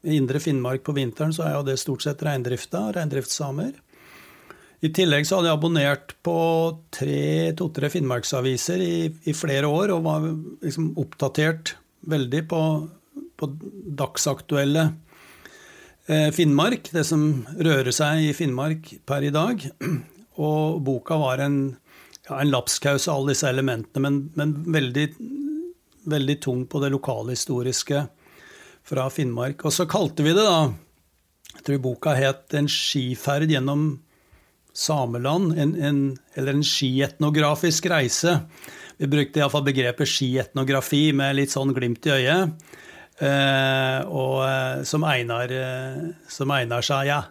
I 0.09 0.17
Indre 0.17 0.41
Finnmark 0.43 0.85
på 0.87 0.95
vinteren 0.97 1.35
så 1.35 1.45
er 1.47 1.57
jo 1.57 1.67
det 1.67 1.79
stort 1.81 2.05
sett 2.05 2.23
reindrifta, 2.25 2.89
reindriftssamer. 2.95 3.73
I 4.79 4.93
tillegg 4.95 5.25
så 5.27 5.37
hadde 5.39 5.49
jeg 5.49 5.59
abonnert 5.59 6.13
på 6.23 6.37
to-tre 7.59 7.89
finnmarksaviser 7.91 8.79
i, 8.79 8.93
i, 9.27 9.33
flere 9.35 9.67
år 9.67 9.91
og 9.91 10.05
var 10.05 10.27
liksom 10.63 10.93
oppdatert 11.01 11.73
veldig 12.07 12.41
på, 12.47 12.61
på 13.35 13.49
dagsaktuelle 13.99 14.85
eh, 16.07 16.29
Finnmark, 16.31 16.93
det 16.95 17.03
som 17.09 17.43
rører 17.59 17.91
seg 17.91 18.29
i 18.29 18.31
Finnmark 18.37 18.87
per 19.09 19.27
i 19.27 19.33
dag. 19.35 19.67
Og 20.39 20.79
boka 20.87 21.17
var 21.19 21.41
en 21.43 21.57
ja, 22.29 22.39
en 22.41 22.51
lapskaus 22.53 23.07
av 23.07 23.19
alle 23.19 23.33
disse 23.33 23.49
elementene, 23.49 24.03
men, 24.05 24.19
men 24.37 24.53
veldig, 24.73 25.07
veldig, 26.09 26.37
tung 26.43 26.65
på 26.69 26.81
det 26.83 26.91
lokalhistoriske 26.93 28.03
fra 28.89 29.07
Finnmark. 29.13 29.65
Og 29.65 29.73
så 29.73 29.87
kalte 29.89 30.25
vi 30.25 30.35
det, 30.37 30.45
da 30.45 30.69
Jeg 31.49 31.65
tror 31.65 31.79
boka 31.81 32.13
het 32.13 32.53
'En 32.53 32.67
skiferd 32.67 33.49
gjennom 33.49 33.99
sameland', 34.73 35.57
en, 35.57 35.75
en, 35.81 36.17
eller 36.35 36.53
en 36.53 36.63
skietnografisk 36.63 37.85
reise. 37.89 38.39
Vi 38.97 39.07
brukte 39.07 39.39
iallfall 39.39 39.65
begrepet 39.65 40.07
skietnografi 40.07 41.11
med 41.13 41.35
litt 41.35 41.51
sånn 41.51 41.73
glimt 41.73 42.05
i 42.05 42.11
øyet. 42.11 42.53
Eh, 43.19 43.99
og 44.07 44.45
eh, 44.47 44.83
som 44.83 45.03
Einar, 45.03 45.51
eh, 45.51 46.11
som 46.27 46.51
Einar 46.51 46.81
sa, 46.81 47.01
ja, 47.03 47.23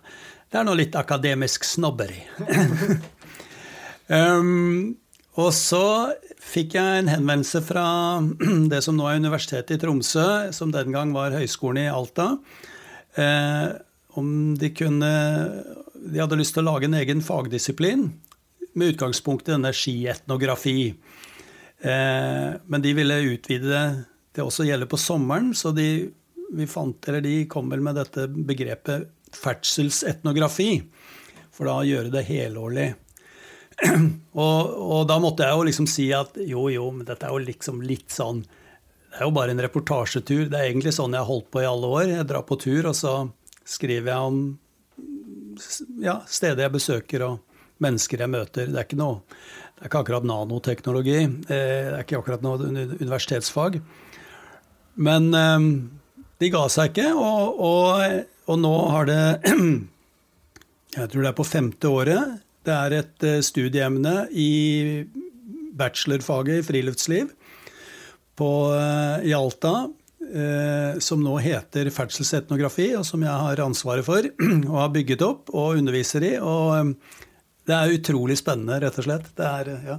det 0.51 0.59
er 0.61 0.65
nå 0.65 0.75
litt 0.77 0.97
akademisk 0.97 1.65
snobberi. 1.65 2.21
Um, 4.09 4.97
og 5.39 5.53
så 5.55 6.15
fikk 6.43 6.75
jeg 6.79 7.03
en 7.03 7.11
henvendelse 7.13 7.61
fra 7.67 7.85
det 8.73 8.81
som 8.85 8.97
nå 8.99 9.07
er 9.07 9.21
Universitetet 9.23 9.77
i 9.77 9.81
Tromsø, 9.83 10.51
som 10.57 10.73
den 10.75 10.95
gang 10.95 11.13
var 11.15 11.37
Høgskolen 11.37 11.85
i 11.85 11.93
Alta, 11.93 12.33
eh, 13.21 13.69
om 14.19 14.57
de 14.59 14.73
kunne 14.75 15.11
De 16.09 16.19
hadde 16.19 16.39
lyst 16.41 16.57
til 16.57 16.65
å 16.65 16.73
lage 16.73 16.89
en 16.89 16.97
egen 16.99 17.21
fagdisiplin 17.23 18.09
med 18.79 18.95
utgangspunkt 18.95 19.49
i 19.49 19.55
denne 19.55 19.73
skietnografi. 19.75 20.95
Eh, 21.83 22.51
men 22.65 22.85
de 22.85 22.95
ville 22.95 23.19
utvide 23.35 23.83
det 24.35 24.45
også 24.45 24.65
å 24.65 24.69
gjelde 24.69 24.89
på 24.91 25.01
sommeren, 25.01 25.53
så 25.55 25.73
de, 25.75 26.09
fant, 26.71 27.11
de 27.23 27.35
kom 27.51 27.71
vel 27.71 27.83
med 27.85 27.99
dette 27.99 28.29
begrepet 28.31 29.11
ferdselsetnografi. 29.35 30.71
For 31.55 31.69
da 31.69 31.81
å 31.81 31.87
gjøre 31.87 32.15
det 32.15 32.25
helårlig. 32.31 32.93
og, 34.45 34.61
og, 34.75 35.03
da 35.07 35.19
måtte 35.23 35.47
jeg 35.47 35.55
jo 35.55 35.67
liksom 35.69 35.87
si 35.91 36.09
at 36.15 36.39
jo, 36.43 36.67
jo, 36.73 36.89
men 36.95 37.07
dette 37.07 37.27
er 37.27 37.35
jo 37.35 37.43
liksom 37.45 37.83
litt 37.87 38.11
sånn 38.11 38.41
Det 38.43 39.21
er 39.21 39.29
jo 39.29 39.35
bare 39.35 39.55
en 39.55 39.63
reportasjetur. 39.63 40.49
Det 40.51 40.59
er 40.59 40.69
egentlig 40.69 40.93
sånn 40.97 41.15
jeg 41.15 41.23
har 41.23 41.31
holdt 41.31 41.51
på 41.55 41.63
i 41.63 41.69
alle 41.69 41.91
år. 41.91 42.09
Jeg 42.11 42.27
drar 42.29 42.45
på 42.47 42.59
tur, 42.61 42.91
og 42.91 42.97
så 42.99 43.13
skriver 43.69 44.13
jeg 44.13 44.33
om 44.33 44.41
ja, 46.03 46.21
steder 46.29 46.67
jeg 46.67 46.75
besøker 46.77 47.25
og 47.27 47.63
mennesker 47.83 48.23
jeg 48.23 48.31
møter. 48.31 48.69
Det 48.69 48.79
er 48.79 48.87
ikke 48.87 49.01
noe 49.01 49.23
det 49.79 49.85
er 49.85 49.91
ikke 49.93 50.01
akkurat 50.03 50.25
nanoteknologi. 50.27 51.19
Eh, 51.23 51.47
det 51.47 51.95
er 51.95 52.03
ikke 52.03 52.19
akkurat 52.19 52.43
noe 52.43 52.59
universitetsfag. 52.99 53.79
Men 54.99 55.29
eh, 55.39 55.69
de 56.43 56.51
ga 56.51 56.65
seg 56.73 56.91
ikke, 56.91 57.13
og, 57.15 57.61
og, 57.63 58.19
og 58.51 58.59
nå 58.59 58.75
har 58.95 59.09
det 59.09 59.23
Jeg 60.99 61.11
tror 61.13 61.23
det 61.23 61.31
er 61.31 61.37
på 61.37 61.47
femte 61.47 61.91
året 61.93 62.39
det 62.69 62.77
er 62.77 62.97
et 62.99 63.27
eh, 63.27 63.41
studieemne 63.45 64.15
i 64.33 64.51
bachelorfaget 65.79 66.61
i 66.61 66.67
friluftsliv 66.67 67.33
på, 68.39 68.51
eh, 68.75 69.31
i 69.31 69.35
Alta. 69.37 69.89
Eh, 70.29 70.99
som 71.01 71.23
nå 71.25 71.39
heter 71.41 71.89
ferdselsetnografi, 71.95 72.91
og 72.99 73.07
som 73.07 73.23
jeg 73.25 73.33
har 73.33 73.63
ansvaret 73.65 74.05
for 74.05 74.27
og 74.69 74.77
har 74.77 74.93
bygget 74.93 75.25
opp 75.25 75.55
og 75.55 75.79
underviser 75.81 76.27
i. 76.27 76.35
Og 76.37 76.93
det 77.69 77.77
er 77.77 77.95
utrolig 77.97 78.37
spennende, 78.41 78.77
rett 78.83 78.99
og 79.01 79.09
slett. 79.09 79.31
Det 79.39 79.49
er, 79.49 79.73
ja. 79.89 79.99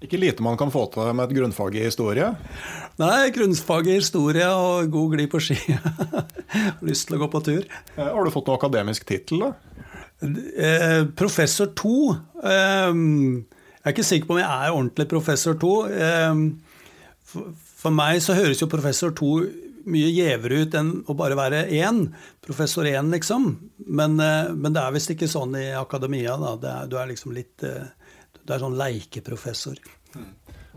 Ikke 0.00 0.20
lite 0.20 0.44
man 0.44 0.56
kan 0.60 0.72
få 0.72 0.86
til 0.92 1.08
med 1.12 1.28
et 1.28 1.36
grunnfag 1.36 1.74
i 1.76 1.84
historie? 1.84 2.28
Nei, 3.00 3.30
grunnfag 3.36 3.88
i 3.88 3.98
historie 3.98 4.46
og 4.48 4.88
god 4.92 5.16
glid 5.16 5.32
på 5.32 5.40
ski. 5.44 5.58
Lyst 6.88 7.08
til 7.08 7.16
å 7.16 7.22
gå 7.24 7.28
på 7.32 7.42
tur. 7.44 7.66
Har 7.96 8.24
du 8.24 8.32
fått 8.32 8.48
noen 8.48 8.60
akademisk 8.60 9.04
tittel, 9.08 9.44
da? 9.44 9.69
Eh, 10.20 11.06
professor 11.16 11.70
2 11.80 11.90
eh, 12.44 12.90
Jeg 12.92 13.86
er 13.88 13.94
ikke 13.94 14.04
sikker 14.04 14.28
på 14.28 14.36
om 14.36 14.42
jeg 14.42 14.50
er 14.50 14.74
ordentlig 14.74 15.08
professor 15.08 15.56
2. 15.56 15.72
Eh, 15.88 16.42
for, 17.30 17.52
for, 17.56 17.94
meg 17.94 18.20
så 18.24 18.36
høres 18.36 18.60
jo 18.60 18.68
professor 18.70 19.14
2 19.16 19.30
mye 19.90 20.10
gjevere 20.12 20.64
ut 20.64 20.76
enn 20.76 20.90
å 21.08 21.16
bare 21.16 21.38
være 21.38 21.62
én. 21.72 22.04
Professor 22.44 22.88
1, 22.88 23.08
liksom. 23.14 23.48
Men, 23.86 24.18
eh, 24.20 24.52
men 24.52 24.76
det 24.76 24.82
er 24.82 24.94
visst 24.96 25.14
ikke 25.14 25.30
sånn 25.30 25.56
i 25.58 25.70
akademia. 25.78 26.36
Da. 26.40 26.54
Er, 26.60 26.90
du 26.90 26.98
er 27.00 27.10
liksom 27.12 27.34
litt 27.36 27.64
eh, 27.66 27.88
Du 28.44 28.54
er 28.54 28.62
sånn 28.62 28.78
leikeprofessor. 28.78 29.80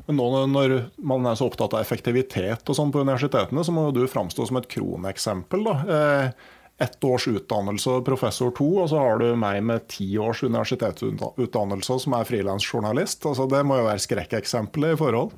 Men 0.06 0.18
nå 0.20 0.26
når 0.52 0.74
man 1.06 1.26
er 1.30 1.38
så 1.40 1.48
opptatt 1.48 1.76
av 1.78 1.84
effektivitet 1.84 2.68
og 2.68 2.76
sånn 2.76 2.92
på 2.92 3.04
universitetene, 3.06 3.64
så 3.64 3.72
må 3.76 3.88
du 3.96 4.04
framstå 4.10 4.48
som 4.50 4.60
et 4.60 4.68
kroneksempel. 4.72 5.64
da. 5.68 5.76
Eh, 5.98 6.52
ett 6.82 7.03
års 7.03 7.27
utdannelse 7.27 8.00
professor 8.06 8.51
to, 8.58 8.68
og 8.82 8.89
så 8.92 9.01
har 9.01 9.22
du 9.22 9.27
meg 9.39 9.62
med 9.65 9.86
ti 9.92 10.08
års 10.18 10.42
universitetsutdannelse 10.44 12.00
som 12.06 12.15
er 12.18 12.27
frilansjournalist. 12.27 13.25
Altså, 13.30 13.48
det 13.51 13.62
må 13.68 13.77
jo 13.80 13.88
være 13.88 14.03
skrekkeksempelet 14.03 14.96
i 14.96 15.00
forhold. 15.00 15.36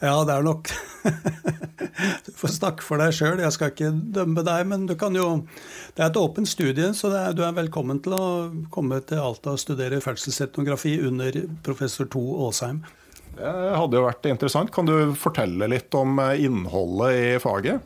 Ja, 0.00 0.14
det 0.24 0.32
er 0.32 0.44
nok 0.46 0.70
Du 2.24 2.30
får 2.32 2.54
snakke 2.54 2.84
for 2.84 3.00
deg 3.02 3.12
sjøl, 3.12 3.42
jeg 3.42 3.52
skal 3.52 3.72
ikke 3.72 3.90
dømme 4.16 4.44
deg. 4.46 4.62
Men 4.70 4.86
du 4.88 4.94
kan 5.00 5.16
jo 5.16 5.42
Det 5.96 6.00
er 6.00 6.08
et 6.08 6.20
åpent 6.20 6.48
studie, 6.48 6.92
så 6.96 7.10
er, 7.12 7.34
du 7.36 7.42
er 7.44 7.56
velkommen 7.56 8.00
til 8.04 8.16
å 8.16 8.24
komme 8.72 9.02
til 9.04 9.20
Alta 9.20 9.56
og 9.56 9.60
studere 9.60 10.00
ferdselsetnografi 10.00 10.96
under 11.04 11.42
professor 11.66 12.08
To 12.14 12.22
Aasheim. 12.46 12.80
Det 13.36 13.52
hadde 13.76 13.96
jo 13.96 14.06
vært 14.06 14.26
interessant. 14.28 14.72
Kan 14.72 14.88
du 14.88 15.12
fortelle 15.16 15.68
litt 15.70 15.94
om 15.96 16.16
innholdet 16.32 17.12
i 17.20 17.28
faget? 17.42 17.84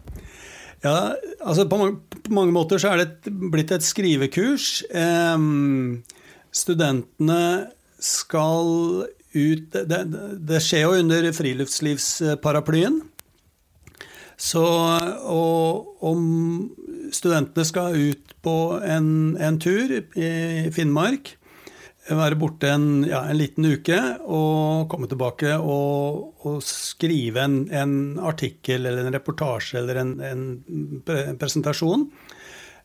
Ja, 0.85 1.15
altså 1.41 1.65
på 1.65 1.79
mange, 1.81 1.97
på 2.27 2.33
mange 2.37 2.53
måter 2.53 2.81
så 2.81 2.93
er 2.93 3.01
det 3.05 3.33
blitt 3.53 3.73
et 3.73 3.87
skrivekurs. 3.87 4.83
Eh, 4.93 5.47
studentene 6.55 7.43
skal 8.05 9.09
ut 9.35 9.75
det, 9.75 10.01
det, 10.47 10.61
skjer 10.63 10.85
jo 10.85 11.01
under 11.01 11.31
friluftslivsparaplyen. 11.35 13.01
Så 14.37 14.65
og, 15.31 15.95
om 16.05 16.21
studentene 17.15 17.65
skal 17.67 17.97
ut 17.97 18.35
på 18.45 18.57
en, 18.83 19.09
en 19.41 19.59
tur 19.63 19.95
i 19.95 20.71
Finnmark, 20.75 21.35
være 22.13 22.37
borte 22.37 22.69
en, 22.69 23.05
ja, 23.09 23.23
en, 23.31 23.39
liten 23.39 23.65
uke 23.65 23.97
og 24.29 24.89
komme 24.93 25.09
tilbake 25.09 25.55
og, 25.57 26.35
og 26.45 26.59
skrive 26.65 27.45
en, 27.47 27.59
en, 27.73 27.95
artikkel 28.21 28.85
eller 28.85 29.07
en 29.07 29.15
reportasje 29.15 29.81
eller 29.81 30.03
en, 30.03 30.15
en 30.21 31.37
presentasjon. 31.41 32.09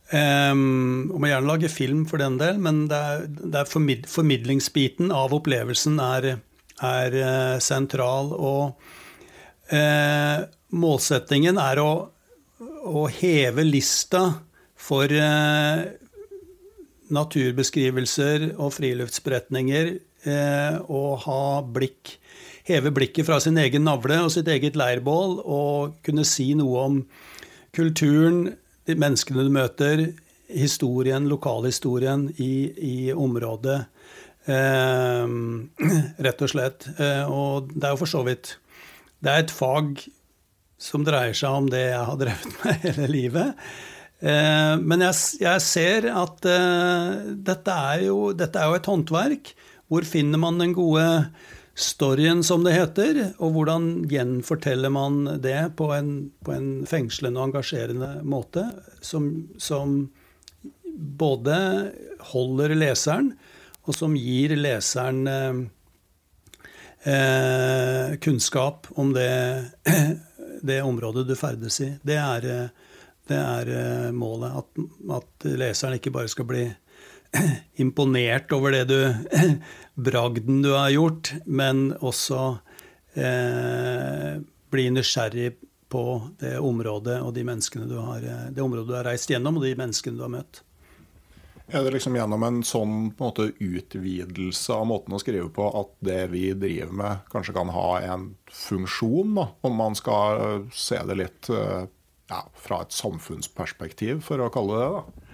Um, 0.09 1.11
og 1.13 1.19
må 1.21 1.29
gjerne 1.29 1.45
lage 1.51 1.69
film 1.69 2.05
for 2.09 2.17
den 2.21 2.39
del, 2.39 2.57
men 2.57 2.88
det 2.89 2.97
er, 2.97 3.27
det 3.29 3.59
er 3.59 3.67
formid, 3.69 4.07
formidlingsbiten 4.09 5.11
av 5.13 5.35
opplevelsen 5.38 5.99
er, 6.01 6.31
er 6.81 7.17
uh, 7.19 7.57
sentral. 7.61 8.31
Og 8.33 8.79
uh, 9.75 10.47
målsettingen 10.73 11.61
er 11.61 11.83
å, 11.83 11.91
å, 12.89 13.05
heve 13.19 13.67
lista 13.67 14.23
for 14.79 15.13
uh, 15.13 15.85
naturbeskrivelser 17.16 18.51
og 18.58 18.74
friluftsberetninger 18.75 19.96
og 20.92 21.12
ha 21.24 21.44
blikk 21.63 22.18
Heve 22.70 22.92
blikket 22.94 23.25
fra 23.25 23.39
sin 23.42 23.58
egen 23.58 23.82
navle 23.88 24.20
og 24.22 24.30
sitt 24.30 24.50
eget 24.51 24.75
leirbål 24.78 25.39
og 25.42 25.96
kunne 26.06 26.25
si 26.28 26.51
noe 26.58 26.84
om 26.86 26.98
kulturen, 27.74 28.51
de 28.86 28.96
menneskene 29.00 29.46
du 29.48 29.50
møter, 29.54 30.04
historien, 30.50 31.25
lokalhistorien 31.30 32.28
i, 32.38 32.70
i 32.78 32.96
området. 33.13 33.80
Eh, 34.46 35.34
rett 36.28 36.46
og 36.46 36.54
slett. 36.54 36.86
Eh, 36.98 37.25
og 37.25 37.74
det 37.74 37.89
er 37.89 37.96
jo 37.96 38.01
for 38.04 38.13
så 38.13 38.24
vidt 38.28 38.56
Det 39.20 39.34
er 39.34 39.44
et 39.44 39.51
fag 39.54 40.06
som 40.80 41.04
dreier 41.04 41.36
seg 41.36 41.58
om 41.63 41.68
det 41.74 41.88
jeg 41.89 42.06
har 42.12 42.22
drevet 42.22 42.60
med 42.62 42.82
hele 42.86 43.10
livet. 43.12 43.70
Eh, 44.19 44.75
men 44.83 45.05
jeg, 45.05 45.15
jeg, 45.39 45.63
ser 45.63 46.09
at 46.11 46.47
eh, 46.49 47.29
dette 47.39 47.75
er, 47.93 48.03
jo, 48.09 48.31
dette, 48.35 48.59
er 48.59 48.71
jo, 48.71 48.79
et 48.79 48.91
håndverk. 48.91 49.53
Hvor 49.89 50.05
finner 50.05 50.41
man 50.41 50.59
den 50.61 50.75
gode 50.77 51.05
storyen, 51.79 52.43
som 52.43 52.65
det 52.65 52.75
heter, 52.75 53.19
og 53.39 53.55
hvordan 53.55 53.88
gjenforteller 54.11 54.91
man 54.91 55.21
det 55.41 55.71
på 55.79 55.88
en, 55.95 56.11
på 56.43 56.51
en 56.51 56.69
fengslende 56.89 57.39
og 57.39 57.49
engasjerende 57.49 58.17
måte, 58.27 58.65
som, 59.01 59.31
som, 59.57 60.01
både 60.89 61.55
holder 62.33 62.73
leseren, 62.75 63.31
og 63.88 63.95
som 63.95 64.17
gir 64.19 64.51
leseren 64.59 65.21
eh, 65.31 65.61
eh 67.07 68.17
kunnskap 68.19 68.89
om 68.99 69.13
det, 69.15 69.31
det, 70.67 70.81
området 70.83 71.23
du 71.29 71.35
ferdes 71.39 71.79
i. 71.85 71.93
Det 72.03 72.19
er, 72.19 72.49
det 73.29 73.39
er 73.39 73.71
eh, 73.74 74.12
målet. 74.15 74.59
At, 74.62 74.86
at 75.19 75.49
leseren 75.60 75.97
ikke 75.99 76.13
bare 76.15 76.32
skal 76.32 76.47
bli 76.49 76.65
imponert 77.84 78.51
over 78.56 78.73
det 78.75 78.86
du 78.89 78.99
bragden 80.10 80.63
du 80.65 80.71
har 80.73 80.89
gjort, 80.93 81.34
men 81.45 81.91
også 81.99 82.43
eh, 83.13 84.39
bli 84.69 84.88
nysgjerrig 84.93 85.51
på 85.89 86.06
det 86.39 86.58
området 86.62 87.17
og 87.25 87.34
de 87.34 87.43
menneskene 87.45 87.89
du 87.89 87.97
har, 87.97 88.23
eh, 88.23 88.49
det 88.54 88.65
området 88.65 88.89
du 88.89 88.97
har 88.97 89.08
reist 89.10 89.30
gjennom, 89.32 89.58
og 89.58 89.65
de 89.65 89.77
menneskene 89.77 90.19
du 90.19 90.25
har 90.25 90.34
møtt. 90.34 90.63
Er 91.69 91.84
det 91.86 91.93
liksom 91.93 92.15
gjennom 92.17 92.41
en 92.47 92.63
sånn 92.65 92.93
en 92.93 93.10
måte, 93.19 93.51
utvidelse 93.62 94.73
av 94.73 94.88
måten 94.89 95.13
å 95.13 95.19
skrive 95.21 95.51
på 95.54 95.67
at 95.77 95.91
det 96.01 96.23
vi 96.32 96.47
driver 96.58 96.95
med, 96.97 97.27
kanskje 97.30 97.54
kan 97.54 97.69
ha 97.75 97.89
en 98.01 98.32
funksjon? 98.49 99.36
Da, 99.38 99.45
om 99.69 99.77
man 99.77 99.97
skal 99.97 100.65
se 100.73 100.97
det 101.06 101.19
litt 101.19 101.49
eh, 101.54 101.86
ja, 102.30 102.44
fra 102.54 102.84
et 102.86 102.96
samfunnsperspektiv, 102.96 104.22
for 104.26 104.42
å 104.42 104.52
kalle 104.54 104.80
det 104.80 104.89
det? 104.94 105.26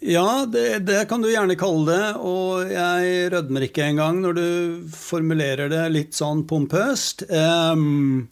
Ja, 0.00 0.46
det, 0.48 0.78
det, 0.88 1.04
kan 1.10 1.20
du 1.20 1.28
gjerne 1.28 1.58
kalle 1.60 1.84
det. 1.90 2.04
Og 2.24 2.70
jeg 2.72 3.30
rødmer 3.34 3.66
ikke 3.66 3.84
engang 3.90 4.22
når 4.22 4.36
du 4.38 4.46
formulerer 4.94 5.68
det 5.72 5.84
litt 5.92 6.16
sånn 6.16 6.46
pompøst. 6.48 7.26
Um, 7.28 8.30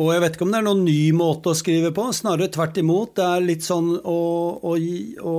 og 0.00 0.14
jeg 0.14 0.22
vet 0.24 0.36
ikke 0.36 0.46
om 0.46 0.54
det 0.54 0.60
er 0.62 0.68
noen 0.70 0.84
ny 0.86 1.00
måte 1.12 1.52
å 1.52 1.58
skrive 1.58 1.92
på. 1.96 2.06
Snarere 2.16 2.48
tvert 2.52 2.80
imot. 2.80 3.12
Det 3.18 3.26
er 3.26 3.44
litt 3.44 3.66
sånn 3.66 3.92
å, 4.00 4.20
å, 4.64 4.76
å 4.76 5.38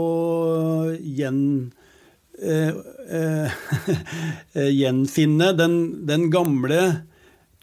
gjen... 1.00 1.40
Uh, 2.42 2.74
uh, 3.14 3.54
gjenfinne 4.82 5.52
den, 5.58 5.76
den 6.10 6.30
gamle 6.34 6.82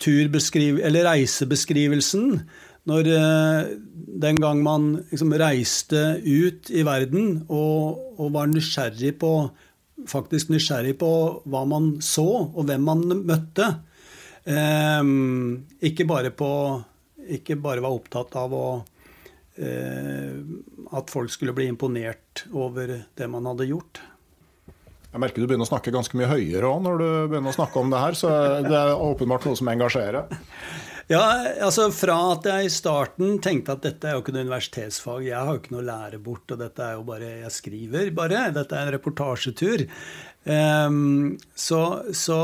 turbeskriv... 0.02 0.82
Eller 0.86 1.06
reisebeskrivelsen 1.12 2.42
når 2.88 3.10
eh, 3.12 3.70
den 4.18 4.38
gang 4.40 4.62
man 4.64 4.90
liksom 5.10 5.34
reiste 5.38 6.02
ut 6.24 6.70
i 6.72 6.84
verden 6.86 7.42
og, 7.46 8.14
og, 8.16 8.30
var 8.34 8.50
nysgjerrig 8.50 9.14
på 9.20 9.32
faktisk 10.08 10.52
nysgjerrig 10.52 10.94
på 11.00 11.10
hva 11.50 11.64
man 11.68 11.96
så, 12.04 12.26
og 12.48 12.68
hvem 12.68 12.84
man 12.86 13.02
møtte. 13.28 13.72
Eh, 14.48 15.10
ikke, 15.90 16.06
bare 16.08 16.32
på, 16.34 16.52
ikke 17.38 17.58
bare 17.60 17.84
var 17.84 17.96
opptatt 17.98 18.38
av 18.40 18.54
å, 18.56 18.68
eh, 19.58 20.38
at 20.96 21.12
folk 21.12 21.34
skulle 21.34 21.56
bli 21.56 21.68
imponert 21.68 22.46
over 22.54 22.94
det 23.18 23.28
man 23.30 23.50
hadde 23.50 23.68
gjort. 23.68 24.00
Jeg 25.08 25.22
merker 25.24 25.40
du 25.40 25.48
begynner 25.48 25.64
å 25.64 25.70
snakke 25.70 25.92
ganske 25.92 26.16
mye 26.20 26.28
høyere 26.28 26.68
òg 26.68 26.82
når 26.84 26.98
du 27.00 27.08
begynner 27.32 27.50
å 27.50 27.56
snakke 27.56 27.80
om 27.80 27.92
det 27.92 28.00
her, 28.02 28.16
så 28.16 28.32
det 28.64 28.76
er 28.76 28.92
åpenbart 28.92 29.46
noe 29.48 29.56
som 29.58 29.70
engasjerer. 29.72 30.28
Ja, 31.08 31.22
altså 31.64 31.86
Fra 31.94 32.16
at 32.34 32.46
jeg 32.50 32.68
i 32.68 32.72
starten 32.72 33.38
tenkte 33.44 33.78
at 33.78 33.84
dette 33.86 34.10
er 34.10 34.16
jo 34.16 34.20
ikke 34.20 34.34
noe 34.36 34.44
universitetsfag, 34.44 35.22
jeg 35.30 35.38
har 35.40 35.54
jo 35.54 35.62
ikke 35.62 35.72
noe 35.72 35.80
å 35.80 35.88
lære 35.88 36.20
bort, 36.20 36.52
og 36.52 36.60
dette 36.60 36.84
er 36.84 36.98
jo 36.98 37.06
bare 37.08 37.30
Jeg 37.46 37.54
skriver 37.54 38.10
bare. 38.16 38.42
Dette 38.52 38.76
er 38.76 38.88
en 38.88 38.94
reportasjetur. 38.98 39.86
Um, 40.44 41.38
så, 41.56 41.80
så, 42.16 42.38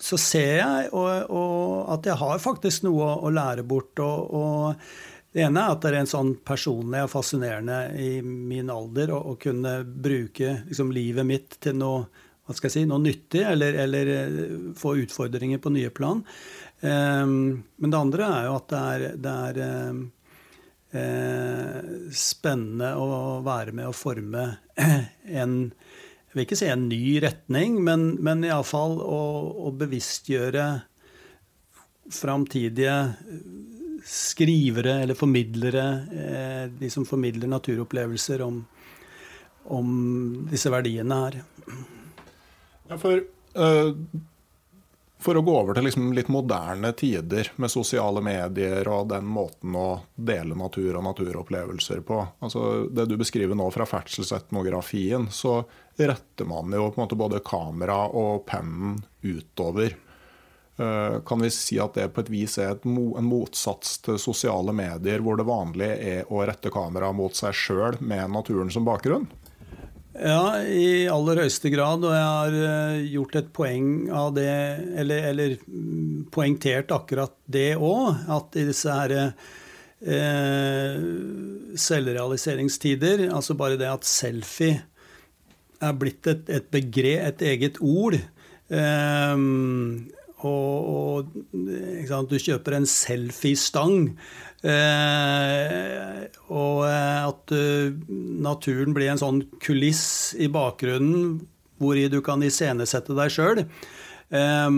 så, 0.00 0.16
ser 0.16 0.56
jeg 0.62 0.88
og, 0.96 1.28
og 1.28 1.92
at 1.94 2.08
jeg 2.08 2.20
har 2.20 2.42
faktisk 2.42 2.88
noe 2.88 3.12
å 3.20 3.32
lære 3.32 3.64
bort. 3.68 4.00
og, 4.00 4.34
og 4.40 5.10
det 5.30 5.44
ene 5.46 5.62
er 5.62 5.76
at 5.76 5.84
det 5.84 5.92
er 5.92 6.00
en 6.00 6.10
sånn 6.10 6.32
personlig 6.42 7.04
og 7.04 7.12
fascinerende 7.12 7.78
i 8.02 8.10
min 8.24 8.72
alder 8.72 9.12
å, 9.14 9.20
å 9.30 9.36
kunne 9.38 9.76
bruke 9.84 10.56
liksom, 10.66 10.90
livet 10.94 11.28
mitt 11.28 11.60
til 11.62 11.76
noe, 11.78 12.08
si, 12.50 12.82
noe 12.88 12.98
nyttig, 12.98 13.44
eller, 13.46 13.78
eller 13.84 14.10
eh, 14.16 14.56
få 14.80 14.96
utfordringer 15.04 15.62
på 15.62 15.70
nye 15.76 15.92
plan. 15.94 16.24
Ehm, 16.80 17.62
men 17.76 17.92
det 17.92 17.98
andre 17.98 18.26
er 18.26 18.48
jo 18.48 18.56
at 18.56 18.68
det 18.72 18.80
er, 18.94 19.06
det 19.20 19.34
er 19.46 19.60
eh, 20.96 21.90
spennende 22.16 22.92
å 22.96 23.40
være 23.46 23.74
med 23.76 23.90
å 23.90 23.96
forme 23.96 24.46
en 25.42 25.56
Jeg 26.30 26.36
vil 26.38 26.44
ikke 26.46 26.60
si 26.60 26.70
en 26.70 26.86
ny 26.86 27.18
retning, 27.24 27.80
men, 27.82 28.14
men 28.22 28.46
iallfall 28.46 29.00
å, 29.02 29.22
å 29.66 29.72
bevisstgjøre 29.74 30.66
framtidige 32.14 32.94
skrivere 34.06 35.00
eller 35.02 35.18
formidlere, 35.18 35.86
eh, 36.14 36.62
de 36.70 36.90
som 36.90 37.06
formidler 37.06 37.50
naturopplevelser, 37.50 38.44
om, 38.46 38.62
om 39.74 39.90
disse 40.50 40.70
verdiene 40.72 41.18
her. 41.24 41.40
Ja, 42.90 42.98
for 42.98 43.20
uh, 43.58 43.90
for 45.20 45.36
å 45.36 45.42
gå 45.44 45.54
over 45.60 45.76
til 45.76 45.84
liksom 45.84 46.12
litt 46.16 46.30
moderne 46.32 46.92
tider 46.96 47.50
med 47.60 47.72
sosiale 47.72 48.22
medier 48.24 48.88
og 48.88 49.10
den 49.12 49.26
måten 49.28 49.76
å 49.76 49.88
dele 50.16 50.56
natur 50.56 50.96
og 50.96 51.04
naturopplevelser 51.04 52.00
på. 52.08 52.20
Altså 52.40 52.86
det 52.88 53.04
du 53.10 53.16
beskriver 53.20 53.58
nå 53.58 53.68
fra 53.74 53.86
ferdselsetnografien, 53.88 55.28
så 55.30 55.60
retter 56.00 56.48
man 56.48 56.72
jo 56.72 56.88
på 56.88 57.00
en 57.00 57.04
måte 57.04 57.20
både 57.20 57.42
kamera 57.44 58.06
og 58.08 58.46
pennen 58.48 59.02
utover. 59.20 59.96
Eh, 60.80 61.20
kan 61.26 61.44
vi 61.44 61.50
si 61.52 61.76
at 61.82 61.98
det 61.98 62.08
på 62.14 62.24
et 62.24 62.32
vis 62.32 62.56
er 62.62 62.78
en 62.80 63.28
motsats 63.28 63.98
til 64.06 64.16
sosiale 64.20 64.72
medier, 64.72 65.20
hvor 65.20 65.36
det 65.36 65.48
vanlige 65.48 65.98
er 66.14 66.32
å 66.32 66.40
rette 66.48 66.72
kameraet 66.72 67.16
mot 67.16 67.36
seg 67.36 67.52
sjøl 67.56 68.00
med 68.00 68.32
naturen 68.32 68.72
som 68.72 68.88
bakgrunn? 68.88 69.28
Ja, 70.10 70.58
i 70.66 71.06
aller 71.06 71.44
høyeste 71.44 71.70
grad. 71.70 72.02
Og 72.02 72.14
jeg 72.16 72.26
har 72.26 72.56
eh, 72.58 73.06
gjort 73.12 73.36
et 73.38 73.50
poeng 73.54 73.88
av 74.10 74.34
det, 74.36 74.50
eller, 74.98 75.30
eller 75.30 75.56
mm, 75.62 76.28
poengtert 76.34 76.90
akkurat 76.94 77.34
det 77.46 77.76
òg. 77.78 78.26
At 78.30 78.58
i 78.58 78.66
disse 78.68 78.90
her 78.96 79.16
eh, 79.20 79.32
selvrealiseringstider, 81.78 83.28
altså 83.30 83.54
bare 83.58 83.78
det 83.80 83.90
at 83.90 84.08
selfie 84.08 84.80
er 85.80 85.92
blitt 85.96 86.26
et, 86.28 86.48
et 86.52 86.66
begrep, 86.68 87.22
et 87.30 87.46
eget 87.54 87.78
ord 87.80 88.18
eh, 88.18 89.36
og, 90.40 90.88
og 90.88 92.26
du 92.30 92.36
kjøper 92.40 92.78
en 92.78 92.88
selfiestang. 92.88 94.14
Eh, 94.60 96.26
og 96.52 96.82
eh, 96.84 97.20
at 97.24 97.52
uh, 97.56 97.94
naturen 98.44 98.92
blir 98.92 99.08
en 99.08 99.20
sånn 99.20 99.40
kuliss 99.62 100.34
i 100.36 100.50
bakgrunnen 100.52 101.38
hvori 101.80 102.10
du 102.12 102.18
kan 102.24 102.44
iscenesette 102.44 103.16
deg 103.16 103.32
sjøl. 103.32 103.64
Eh, 104.30 104.68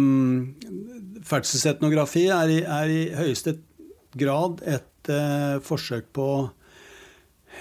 Ferdselsetnografi 1.27 2.27
er, 2.33 2.57
er, 2.63 2.91
i 2.91 3.03
høyeste 3.17 3.57
grad 4.19 4.63
et 4.69 5.13
eh, 5.13 5.59
forsøk 5.65 6.13
på 6.17 6.29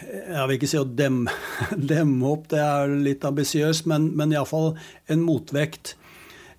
jeg 0.02 0.46
vil 0.48 0.56
ikke 0.56 0.70
si 0.72 0.80
å 0.80 0.88
demme, 0.88 1.34
demme 1.92 2.30
opp, 2.32 2.48
det 2.54 2.62
er 2.64 2.94
litt 3.04 3.26
ambisiøst, 3.28 3.90
men, 3.92 4.08
men 4.18 4.32
iallfall 4.34 4.72
en 5.12 5.26
motvekt 5.26 5.96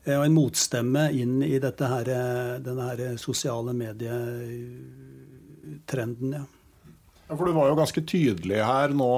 eh, 0.04 0.18
og 0.18 0.26
en 0.26 0.36
motstemme 0.36 1.08
inn 1.16 1.40
i 1.46 1.56
dette 1.62 1.88
her, 1.88 2.12
denne 2.62 2.90
her 2.90 3.16
sosiale 3.20 3.74
mediet 3.76 5.31
trenden, 5.86 6.36
ja. 6.40 6.44
Ja, 7.28 7.36
For 7.36 7.48
du 7.48 7.54
var 7.56 7.70
jo 7.70 7.76
ganske 7.78 8.02
tydelig 8.04 8.58
her 8.60 8.92
nå. 8.92 9.12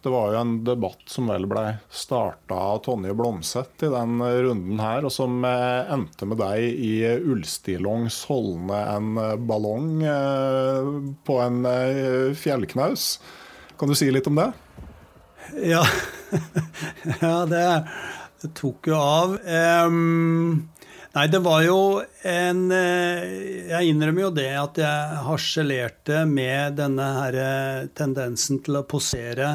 Det 0.00 0.08
var 0.08 0.30
jo 0.32 0.38
en 0.40 0.52
debatt 0.64 1.02
som 1.12 1.26
vel 1.28 1.44
ble 1.50 1.64
starta 1.92 2.56
av 2.56 2.78
Tonje 2.86 3.12
Blomseth 3.18 3.84
i 3.84 3.90
den 3.92 4.22
runden 4.22 4.80
her, 4.80 5.04
og 5.04 5.12
som 5.12 5.42
eh, 5.44 5.90
endte 5.92 6.28
med 6.30 6.40
deg 6.40 6.64
i 6.64 6.94
ullstillongs 7.18 8.22
holdende 8.30 8.78
en 8.94 9.20
ballong 9.50 9.90
eh, 10.00 10.88
på 11.28 11.36
en 11.44 11.60
eh, 11.68 12.32
fjellknaus. 12.38 13.10
Kan 13.78 13.92
du 13.92 13.98
si 13.98 14.08
litt 14.10 14.26
om 14.32 14.40
det? 14.40 14.48
Ja, 15.68 15.84
ja 17.20 17.34
det, 17.52 17.66
det, 18.40 18.52
tok 18.58 18.88
jo 18.90 18.96
av. 18.96 19.36
Um, 19.44 20.70
Nei, 21.14 21.24
det 21.32 21.38
var 21.40 21.62
jo 21.64 21.78
en 22.28 22.66
eh, 22.74 23.22
Jeg 23.70 23.92
innrømmer 23.92 24.26
jo 24.26 24.32
det 24.36 24.50
at 24.60 24.80
jeg 24.82 25.20
harselerte 25.24 26.24
med 26.28 26.76
denne 26.76 27.06
her 27.16 27.38
eh, 27.40 27.86
tendensen 27.96 28.60
til 28.64 28.76
å 28.76 28.84
posere 28.88 29.54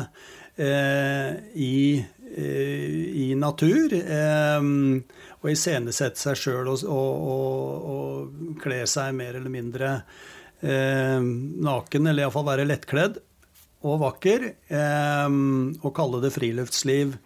eh, 0.58 1.38
i, 1.54 2.02
eh, 2.02 2.96
i, 3.26 3.28
natur. 3.38 3.94
Eh, 3.94 4.66
og 5.44 5.52
iscenesette 5.52 6.24
seg 6.24 6.40
sjøl 6.42 6.72
og, 6.74 6.88
og, 6.90 7.28
og, 7.36 7.86
og, 7.94 8.58
kle 8.64 8.82
seg 8.90 9.14
mer 9.18 9.38
eller 9.38 9.54
mindre 9.54 9.94
eh, 10.64 11.20
naken, 11.22 12.10
eller 12.10 12.26
iallfall 12.26 12.50
være 12.50 12.66
lettkledd 12.66 13.22
og 13.84 13.98
vakker. 14.00 14.46
og 15.84 15.90
kalle 15.92 16.22
det 16.24 16.30
friluftsliv 16.32 17.18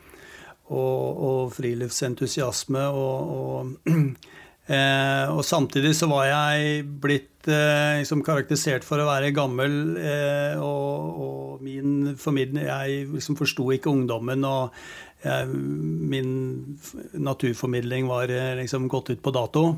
og, 0.74 1.22
og 1.30 1.54
friluftsentusiasme. 1.56 2.84
Og, 2.92 3.32
og, 3.38 3.72
eh, 4.74 5.26
og, 5.32 5.44
samtidig 5.46 5.94
så 5.98 6.10
var 6.12 6.28
jeg 6.30 6.86
blitt 7.04 7.50
eh, 7.52 8.00
liksom 8.02 8.24
karakterisert 8.28 8.88
for 8.88 9.02
å 9.02 9.10
være 9.10 9.34
gammel, 9.36 9.98
eh, 10.02 10.56
og, 10.62 11.36
min 11.58 12.14
formidling 12.22 12.68
Jeg 12.68 13.08
liksom 13.10 13.36
forsto 13.36 13.64
ikke 13.74 13.90
ungdommen, 13.90 14.44
og 14.46 14.76
jeg, 15.24 15.48
min 15.50 16.78
naturformidling 17.18 18.06
var 18.08 18.30
eh, 18.30 18.54
liksom 18.60 18.86
gått 18.92 19.10
ut 19.16 19.24
på 19.24 19.34
dato. 19.36 19.70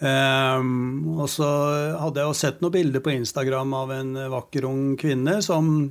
Um, 0.00 1.20
og 1.20 1.26
så 1.28 1.46
hadde 2.00 2.22
jeg 2.22 2.30
jo 2.30 2.36
sett 2.38 2.62
noen 2.64 2.72
bilder 2.72 3.02
på 3.04 3.12
Instagram 3.12 3.74
av 3.76 3.90
en 3.92 4.14
vakker 4.32 4.64
ung 4.64 4.94
kvinne 4.96 5.34
som, 5.44 5.90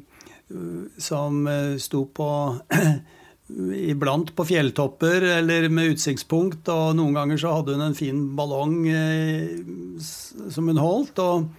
som 0.97 1.45
sto 1.77 2.01
på 2.17 2.29
iblant 3.75 4.35
på 4.35 4.45
fjelltopper 4.45 5.25
eller 5.39 5.69
med 5.73 5.95
utsiktspunkt. 5.95 6.69
Og 6.69 6.93
noen 6.97 7.17
ganger 7.17 7.41
så 7.41 7.55
hadde 7.57 7.75
hun 7.75 7.87
en 7.87 7.97
fin 7.97 8.21
ballong 8.37 8.77
eh, 8.91 9.57
som 9.99 10.69
hun 10.69 10.81
holdt. 10.81 11.21
Og, 11.23 11.49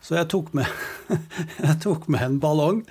så 0.00 0.16
jeg 0.16 0.30
tok, 0.32 0.54
med, 0.56 0.70
jeg 1.66 1.76
tok 1.82 2.08
med 2.12 2.24
en 2.26 2.38
ballong. 2.42 2.82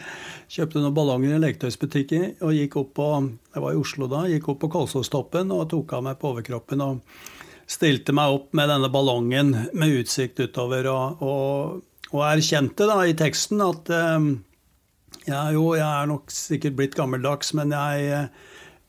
Kjøpte 0.50 0.82
noen 0.82 0.96
ballonger 0.98 1.36
i 1.36 1.42
leketøysbutikken 1.42 2.40
og 2.46 2.56
gikk 2.58 2.80
opp 2.82 2.96
på 2.98 3.10
jeg 3.20 3.64
var 3.64 3.74
i 3.74 3.80
Oslo 3.80 4.08
da, 4.10 4.24
gikk 4.30 4.48
opp 4.50 4.64
på 4.64 4.70
Kolsåstoppen 4.74 5.52
og 5.54 5.68
tok 5.70 5.94
av 5.98 6.06
meg 6.06 6.20
på 6.22 6.34
overkroppen. 6.34 6.84
og 6.86 7.04
Stilte 7.70 8.16
meg 8.18 8.34
opp 8.34 8.56
med 8.58 8.72
denne 8.72 8.90
ballongen 8.90 9.54
med 9.78 9.96
utsikt 10.02 10.42
utover. 10.42 10.90
Og, 10.90 11.22
og, 11.22 12.06
og 12.10 12.24
erkjente 12.26 12.88
da 12.90 13.04
i 13.06 13.18
teksten 13.18 13.62
at 13.62 13.92
eh, 13.94 14.30
ja, 15.30 15.44
jo, 15.56 15.74
jeg 15.78 15.88
er 15.88 16.10
nok 16.10 16.32
sikkert 16.34 16.78
blitt 16.80 16.98
gammeldags, 16.98 17.54
men 17.58 17.74
jeg, 17.76 18.24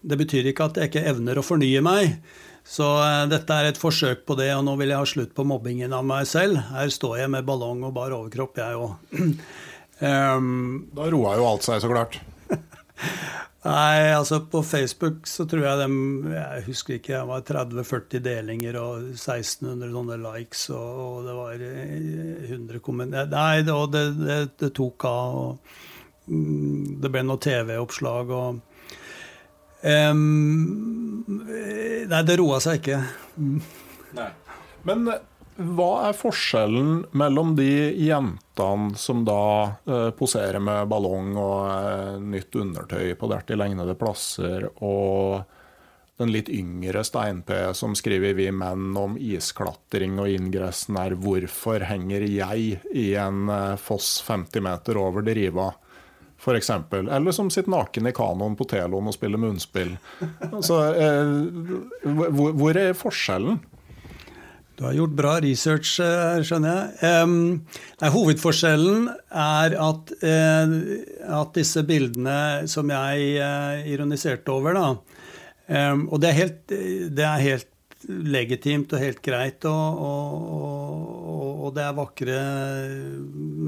det 0.00 0.20
betyr 0.20 0.50
ikke 0.50 0.70
at 0.70 0.80
jeg 0.80 0.90
ikke 0.90 1.08
evner 1.12 1.40
å 1.40 1.46
fornye 1.46 1.82
meg. 1.84 2.16
Så 2.66 2.86
uh, 3.00 3.24
dette 3.30 3.56
er 3.56 3.70
et 3.70 3.80
forsøk 3.80 4.24
på 4.28 4.36
det, 4.38 4.50
og 4.54 4.64
nå 4.66 4.76
vil 4.80 4.92
jeg 4.92 5.02
ha 5.02 5.08
slutt 5.08 5.34
på 5.36 5.46
mobbingen 5.48 5.94
av 5.96 6.06
meg 6.06 6.28
selv. 6.30 6.60
Her 6.70 6.92
står 6.92 7.22
jeg 7.22 7.32
med 7.32 7.48
ballong 7.48 7.82
og 7.88 7.94
bar 7.96 8.14
overkropp, 8.16 8.60
jeg 8.60 8.78
òg. 8.78 9.14
um, 10.00 10.50
da 10.96 11.10
roa 11.12 11.36
jo 11.40 11.48
alt 11.48 11.66
seg, 11.66 11.82
så 11.82 11.90
klart. 11.90 12.20
Nei, 13.60 14.12
altså 14.16 14.38
på 14.48 14.62
Facebook 14.64 15.26
så 15.28 15.44
tror 15.44 15.66
jeg 15.66 15.80
dem 15.82 15.96
Jeg 16.32 16.62
husker 16.64 16.96
ikke, 16.96 17.12
jeg 17.12 17.28
var 17.28 17.42
30-40 17.44 18.22
delinger 18.24 18.78
og 18.80 19.10
1600 19.10 19.90
sånne 19.92 20.16
likes, 20.22 20.62
og, 20.72 21.02
og 21.04 21.28
det 21.28 21.34
var 21.36 21.64
100 21.66 22.78
eh, 22.78 22.80
kommentarer 22.86 23.28
Nei, 23.34 23.60
det, 23.66 23.76
det, 23.92 24.04
det, 24.22 24.38
det 24.62 24.70
tok 24.78 25.04
av. 25.10 25.40
og 25.42 25.76
det 26.30 27.10
ble 27.10 27.24
noe 27.26 27.42
TV-oppslag 27.42 28.30
og 28.30 28.60
um, 29.82 30.20
Nei, 32.10 32.22
det 32.26 32.36
roa 32.40 32.58
seg 32.62 32.80
ikke. 32.80 33.00
Nei. 34.16 34.30
Men 34.88 35.10
eh, 35.12 35.20
hva 35.60 35.88
er 36.08 36.16
forskjellen 36.16 37.04
mellom 37.20 37.52
de 37.58 37.92
jentene 38.00 38.96
som 38.98 39.24
da 39.28 39.42
eh, 39.84 40.10
poserer 40.16 40.62
med 40.62 40.88
ballong 40.90 41.34
og 41.36 41.58
eh, 41.68 42.14
nytt 42.32 42.56
undertøy 42.56 43.12
på 43.18 43.30
dertil 43.30 43.66
egnede 43.66 43.94
plasser, 44.00 44.70
og 44.80 45.42
den 46.20 46.32
litt 46.32 46.48
yngre 46.52 47.04
Stein-P 47.04 47.52
som 47.76 47.94
skriver 47.96 48.34
'Vi 48.36 48.50
menn' 48.52 48.96
om 48.96 49.16
isklatring 49.16 50.18
og 50.20 50.28
inngressen 50.28 50.96
er 51.00 51.16
'Hvorfor 51.16 51.84
henger 51.88 52.24
jeg 52.24 52.80
i 52.92 53.06
en 53.14 53.48
eh, 53.48 53.76
foss 53.76 54.22
50 54.26 54.64
meter 54.64 54.96
over 54.96 55.22
Driva'? 55.22 55.72
f.eks. 56.40 56.70
Eller 56.92 57.32
som 57.32 57.50
sitter 57.52 57.70
naken 57.70 58.08
i 58.08 58.14
kanoen 58.16 58.56
på 58.56 58.66
teloen 58.70 59.10
og 59.10 59.16
spiller 59.16 59.40
munnspill. 59.40 59.92
Altså, 60.50 60.80
eh, 60.96 61.34
hvor, 62.06 62.76
er 62.76 62.96
forskjellen? 62.96 63.60
Du 64.78 64.86
har 64.86 64.96
gjort 64.96 65.16
bra 65.16 65.34
research, 65.44 65.98
eh, 66.00 66.40
skjønner 66.46 66.70
jeg. 66.72 67.10
Um, 67.20 67.34
hovedforskjellen 68.14 69.10
er 69.28 69.76
at, 69.76 70.14
uh, 70.24 70.72
at, 71.42 71.50
disse 71.58 71.84
bildene 71.84 72.38
som 72.70 72.88
jeg 72.88 73.34
uh, 73.44 73.82
ironiserte 73.92 74.54
over, 74.54 74.78
da 74.78 74.86
um, 74.96 76.06
Og 76.08 76.22
det 76.22 76.30
er, 76.30 76.38
helt, 76.38 76.64
det 77.12 77.26
er, 77.26 77.44
helt, 77.44 77.68
legitimt 78.08 78.94
og 78.96 79.02
helt 79.02 79.20
greit, 79.20 79.68
og, 79.68 80.00
og, 80.00 81.28
og, 81.28 81.48
og 81.66 81.74
det 81.76 81.84
er 81.84 81.98
vakre 81.98 82.40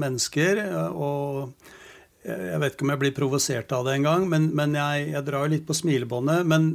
mennesker. 0.01 0.63
og 0.89 1.53
jeg 2.23 2.59
vet 2.63 2.75
ikke 2.75 2.85
om 2.87 2.93
jeg 2.93 3.01
blir 3.01 3.15
provosert 3.17 3.73
av 3.75 3.87
det 3.87 3.97
engang, 3.97 4.29
men, 4.31 4.47
men 4.55 4.77
jeg, 4.79 5.09
jeg 5.11 5.27
drar 5.27 5.51
litt 5.51 5.65
på 5.67 5.75
smilebåndet. 5.75 6.47
Men 6.47 6.69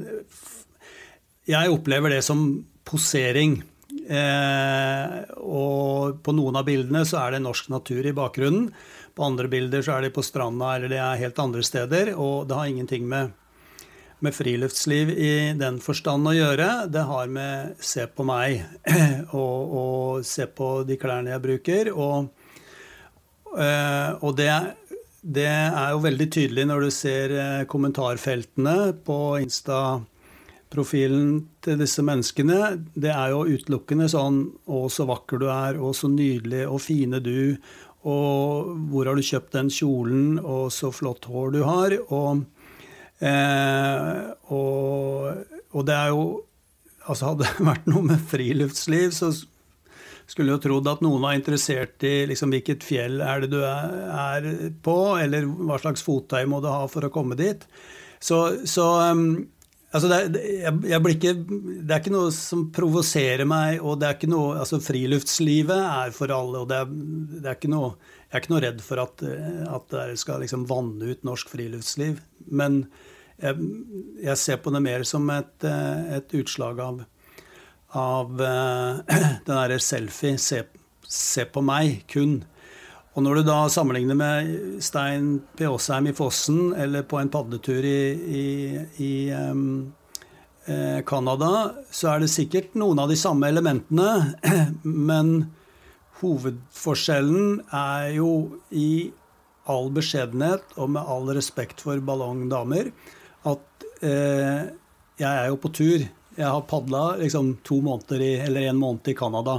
jeg 1.48 1.72
opplever 1.72 2.12
det 2.12 2.22
som 2.26 2.44
posering. 2.88 3.58
Eh, 4.08 5.16
og 5.40 6.20
på 6.24 6.32
noen 6.36 6.56
av 6.60 6.64
bildene 6.68 7.04
så 7.08 7.22
er 7.22 7.36
det 7.36 7.44
norsk 7.44 7.70
natur 7.72 8.06
i 8.08 8.14
bakgrunnen. 8.16 8.70
På 9.16 9.26
andre 9.26 9.50
bilder 9.50 9.82
så 9.84 9.96
er 9.96 10.06
de 10.06 10.14
på 10.14 10.24
stranda 10.24 10.76
eller 10.76 10.92
det 10.92 11.00
er 11.02 11.22
helt 11.24 11.40
andre 11.42 11.64
steder. 11.66 12.14
Og 12.16 12.48
det 12.48 12.58
har 12.58 12.70
ingenting 12.70 13.08
med, 13.08 13.32
med 14.24 14.36
friluftsliv 14.36 15.12
i 15.16 15.32
den 15.58 15.80
forstand 15.84 16.28
å 16.28 16.36
gjøre. 16.36 16.68
Det 16.92 17.04
har 17.08 17.32
med 17.32 17.80
se 17.84 18.06
på 18.06 18.26
meg 18.28 18.62
og, 19.32 19.76
og 19.82 20.28
se 20.28 20.48
på 20.52 20.82
de 20.88 21.00
klærne 21.00 21.34
jeg 21.34 21.44
bruker. 21.48 21.92
Og, 21.96 22.28
eh, 23.56 24.12
og 24.20 24.36
det 24.38 24.52
det 25.28 25.48
er 25.48 25.90
jo 25.92 26.04
veldig 26.04 26.28
tydelig 26.32 26.64
når 26.70 26.86
du 26.86 26.90
ser 26.94 27.34
eh, 27.36 27.64
kommentarfeltene 27.68 28.76
på 29.04 29.18
Insta-profilen 29.42 31.34
til 31.64 31.76
disse 31.82 32.04
menneskene. 32.06 32.60
Det 32.96 33.12
er 33.12 33.34
jo 33.34 33.44
utelukkende 33.48 34.08
sånn 34.08 34.46
'Å, 34.64 34.86
så 34.88 35.04
vakker 35.08 35.42
du 35.42 35.48
er', 35.52 35.76
'Å, 35.76 35.92
så 35.92 36.08
nydelig', 36.08 36.66
'Å, 36.66 36.80
fine 36.80 37.20
du', 37.20 37.58
og 38.08 38.72
'Hvor 38.88 39.10
har 39.10 39.16
du 39.18 39.22
kjøpt 39.22 39.52
den 39.52 39.68
kjolen', 39.68 40.38
og 40.40 40.70
'Så 40.72 40.92
flott 40.94 41.28
hår 41.28 41.52
du 41.52 41.62
har'. 41.62 41.98
Og 42.08 42.46
Eh, 43.18 44.18
og, 44.54 45.38
og 45.74 45.86
det 45.88 45.94
er 45.96 46.12
jo 46.14 46.26
Altså 47.08 47.30
hadde 47.30 47.46
det 47.48 47.64
vært 47.64 47.86
noe 47.88 48.04
med 48.04 48.24
friluftsliv, 48.28 49.14
så 49.16 49.32
skulle 50.28 50.52
jo 50.52 50.60
trodd 50.60 50.88
at 50.90 51.04
noen 51.04 51.22
var 51.24 51.36
interessert 51.36 52.04
i 52.04 52.26
liksom, 52.28 52.52
hvilket 52.52 52.84
fjell 52.84 53.22
er 53.24 53.44
det 53.44 53.52
du 53.54 53.62
er, 53.64 54.48
på, 54.84 54.96
eller 55.16 55.46
hva 55.48 55.78
slags 55.80 56.04
fottøy 56.04 56.44
må 56.50 56.60
du 56.60 56.68
ha 56.68 56.82
for 56.90 57.06
å 57.06 57.12
komme 57.12 57.38
dit. 57.38 57.64
Så, 58.20 58.42
så 58.68 58.84
um, 59.08 59.24
altså 59.94 60.10
det, 60.10 60.42
jeg, 60.60 60.74
jeg 60.90 61.14
ikke, 61.14 61.34
det, 61.48 61.88
er 61.88 62.02
ikke 62.02 62.12
noe 62.12 62.34
som 62.34 62.66
provoserer 62.74 63.48
meg, 63.48 63.80
og 63.80 64.02
det 64.02 64.10
er 64.10 64.18
ikke 64.18 64.30
noe 64.30 64.58
altså 64.60 64.82
Friluftslivet 64.84 65.80
er 65.80 66.14
for 66.16 66.34
alle, 66.34 66.60
og 66.60 66.68
det 66.70 66.82
er, 66.82 66.96
det 67.38 67.44
er 67.46 67.56
ikke 67.56 67.72
noe 67.72 67.92
Jeg 68.28 68.34
er 68.34 68.42
ikke 68.42 68.52
noe 68.52 68.64
redd 68.66 68.82
for 68.84 69.00
at, 69.00 69.28
at 69.78 69.92
det 69.94 70.18
skal 70.20 70.42
liksom 70.44 70.66
vanne 70.68 71.14
ut 71.14 71.22
norsk 71.24 71.48
friluftsliv. 71.48 72.18
Men 72.52 72.82
jeg, 73.40 73.70
jeg 74.20 74.40
ser 74.42 74.58
på 74.60 74.74
det 74.74 74.82
mer 74.84 75.06
som 75.08 75.24
et, 75.32 75.64
et 75.64 76.36
utslag 76.36 76.82
av 76.84 77.06
av 77.96 78.40
uh, 78.40 79.00
den 79.46 79.54
derre 79.54 79.78
selfie 79.80 80.38
se, 80.40 80.64
se, 81.06 81.46
på 81.48 81.62
meg, 81.64 82.04
kun'. 82.10 82.42
Og 83.16 83.24
når 83.24 83.40
du 83.40 83.48
da 83.48 83.58
sammenligner 83.72 84.14
med 84.14 84.82
Stein 84.84 85.40
P. 85.58 85.66
Aasheim 85.66 86.06
i 86.06 86.14
Fossen 86.14 86.74
eller 86.78 87.02
på 87.02 87.18
en 87.18 87.30
padletur 87.32 87.82
i, 87.82 88.14
i, 88.14 88.44
i 89.02 89.12
um, 89.34 89.90
Canada, 91.08 91.72
så 91.90 92.12
er 92.12 92.22
det 92.22 92.28
sikkert 92.30 92.76
noen 92.78 93.00
av 93.02 93.10
de 93.10 93.16
samme 93.18 93.48
elementene, 93.50 94.36
men 95.08 95.48
hovedforskjellen 96.20 97.62
er 97.74 98.12
jo 98.18 98.30
i 98.70 99.10
all 99.68 99.90
beskjedenhet 99.94 100.76
og 100.80 100.92
med 100.94 101.04
all 101.04 101.28
respekt 101.36 101.82
for 101.84 102.00
ballongdamer 102.04 102.90
at 103.48 103.88
eh, 104.02 104.70
jeg 105.18 105.28
er 105.28 105.48
jo 105.50 105.58
på 105.60 105.70
tur. 105.74 106.06
Jeg 106.38 106.46
har 106.54 106.66
padla 106.70 107.16
liksom 107.18 107.56
to 107.66 107.80
måneder 107.82 108.22
i, 108.22 108.32
eller 108.46 108.68
en 108.68 108.78
måned 108.78 109.08
i 109.10 109.14
Canada. 109.18 109.56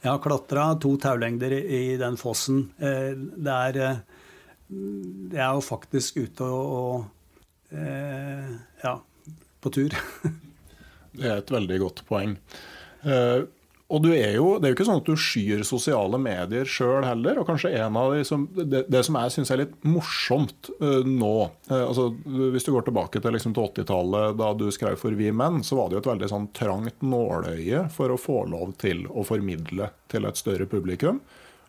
Jeg 0.00 0.10
har 0.10 0.22
klatra 0.22 0.64
to 0.82 0.96
taulengder 0.98 1.52
i, 1.52 1.96
den 2.00 2.16
fossen. 2.18 2.64
Eh, 2.78 3.12
det 3.14 3.54
er 3.54 3.78
eh, 3.84 4.00
Jeg 5.30 5.44
er 5.44 5.54
jo 5.54 5.62
faktisk 5.62 6.18
ute 6.18 6.48
og, 6.48 6.72
og 6.78 7.76
eh, 7.78 8.50
ja, 8.82 8.96
på 9.62 9.72
tur. 9.78 9.94
det 11.18 11.30
er 11.30 11.38
et 11.38 11.54
veldig 11.54 11.78
godt 11.84 12.02
poeng. 12.10 12.34
Og 13.88 14.04
er 14.12 14.34
jo, 14.36 14.58
Det 14.58 14.68
er 14.68 14.72
jo 14.72 14.76
ikke 14.76 14.84
sånn 14.84 15.00
at 15.00 15.08
du 15.08 15.16
skyr 15.16 15.62
sosiale 15.64 16.18
medier 16.20 16.68
sjøl 16.68 17.06
heller. 17.06 17.38
og 17.40 17.46
kanskje 17.48 17.72
en 17.80 17.96
av 17.96 18.12
de 18.12 18.24
som, 18.24 18.44
Det, 18.52 18.84
det 18.84 19.02
som 19.06 19.16
jeg 19.16 19.32
syns 19.32 19.50
er 19.50 19.62
litt 19.62 19.74
morsomt 19.88 20.68
uh, 20.82 21.00
nå 21.06 21.48
uh, 21.70 21.86
altså 21.86 22.10
Hvis 22.52 22.68
du 22.68 22.72
går 22.74 22.84
tilbake 22.84 23.22
til, 23.22 23.32
liksom, 23.32 23.54
til 23.56 23.64
80-tallet, 23.64 24.36
da 24.36 24.52
du 24.52 24.68
skrev 24.74 24.98
for 25.00 25.16
Vi 25.16 25.32
Menn, 25.32 25.62
så 25.64 25.78
var 25.80 25.88
det 25.88 25.96
jo 25.96 26.02
et 26.04 26.10
veldig 26.12 26.28
sånn 26.28 26.50
trangt 26.52 27.00
nåløye 27.00 27.86
for 27.94 28.12
å 28.12 28.20
få 28.20 28.42
lov 28.52 28.76
til 28.80 29.06
å 29.08 29.24
formidle 29.24 29.88
til 30.12 30.28
et 30.28 30.36
større 30.36 30.68
publikum. 30.68 31.22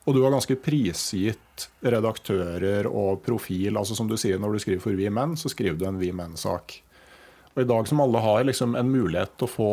Og 0.08 0.16
du 0.16 0.24
har 0.24 0.34
ganske 0.34 0.58
prisgitt 0.60 1.70
redaktører 1.86 2.88
og 2.88 3.22
profil. 3.24 3.78
altså 3.78 3.96
Som 3.96 4.10
du 4.10 4.18
sier, 4.18 4.40
når 4.40 4.58
du 4.58 4.64
skriver 4.64 4.84
for 4.84 5.00
Vi 5.00 5.08
Menn, 5.14 5.38
så 5.38 5.52
skriver 5.52 5.80
du 5.80 5.88
en 5.88 6.00
Vi 6.02 6.12
Menn-sak. 6.16 6.82
Og 7.56 7.64
i 7.64 7.68
dag 7.70 7.88
som 7.88 8.02
alle 8.04 8.22
har 8.24 8.44
liksom 8.48 8.76
en 8.80 8.92
mulighet 8.92 9.38
til 9.38 9.48
å 9.48 9.52
få 9.52 9.72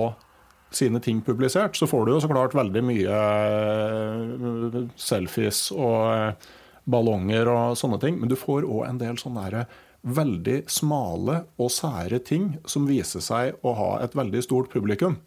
sine 0.75 1.01
ting 1.01 1.23
publisert, 1.25 1.77
så 1.79 1.87
får 1.89 2.07
du 2.07 2.13
jo 2.15 2.21
så 2.23 2.31
klart 2.31 2.57
veldig 2.57 2.83
mye 2.85 3.19
eh, 3.19 4.79
selfies 4.99 5.69
og 5.75 5.99
eh, 6.13 6.49
ballonger 6.91 7.51
og 7.53 7.79
sånne 7.79 8.01
ting. 8.03 8.19
Men 8.21 8.31
du 8.31 8.37
får 8.39 8.67
òg 8.67 8.87
en 8.89 9.01
del 9.03 9.19
sånne 9.21 9.67
veldig 10.07 10.59
smale 10.71 11.41
og 11.59 11.73
sære 11.75 12.21
ting 12.23 12.53
som 12.69 12.87
viser 12.87 13.25
seg 13.25 13.57
å 13.67 13.75
ha 13.79 13.91
et 14.05 14.15
veldig 14.19 14.43
stort 14.45 14.71
publikum. 14.75 15.19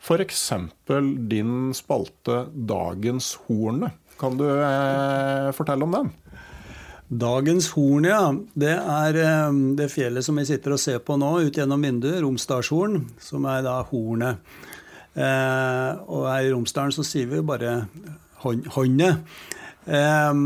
F.eks. 0.00 0.46
din 1.28 1.74
spalte 1.76 2.46
'Dagens 2.54 3.34
hornet'. 3.46 3.98
Kan 4.20 4.36
du 4.36 4.46
eh, 4.48 5.50
fortelle 5.56 5.84
om 5.84 5.92
den? 5.92 6.10
Dagens 7.10 7.72
horn, 7.74 8.06
ja. 8.06 8.22
Det 8.54 8.70
er 8.70 9.16
eh, 9.18 9.60
det 9.78 9.88
fjellet 9.90 10.22
som 10.22 10.38
vi 10.38 10.46
sitter 10.46 10.76
og 10.76 10.82
ser 10.82 11.00
på 11.02 11.16
nå 11.18 11.30
ut 11.42 11.56
gjennom 11.58 11.82
vinduet, 11.82 12.20
Romsdalshorn, 12.22 13.00
som 13.18 13.48
er 13.50 13.64
da 13.66 13.80
hornet. 13.88 14.38
Eh, 15.18 15.90
og 16.06 16.28
her 16.30 16.46
i 16.46 16.52
Romsdalen 16.54 16.94
så 16.94 17.02
sier 17.02 17.26
vi 17.32 17.42
bare 17.42 17.80
håndet. 18.44 19.26
Eh, 19.90 20.40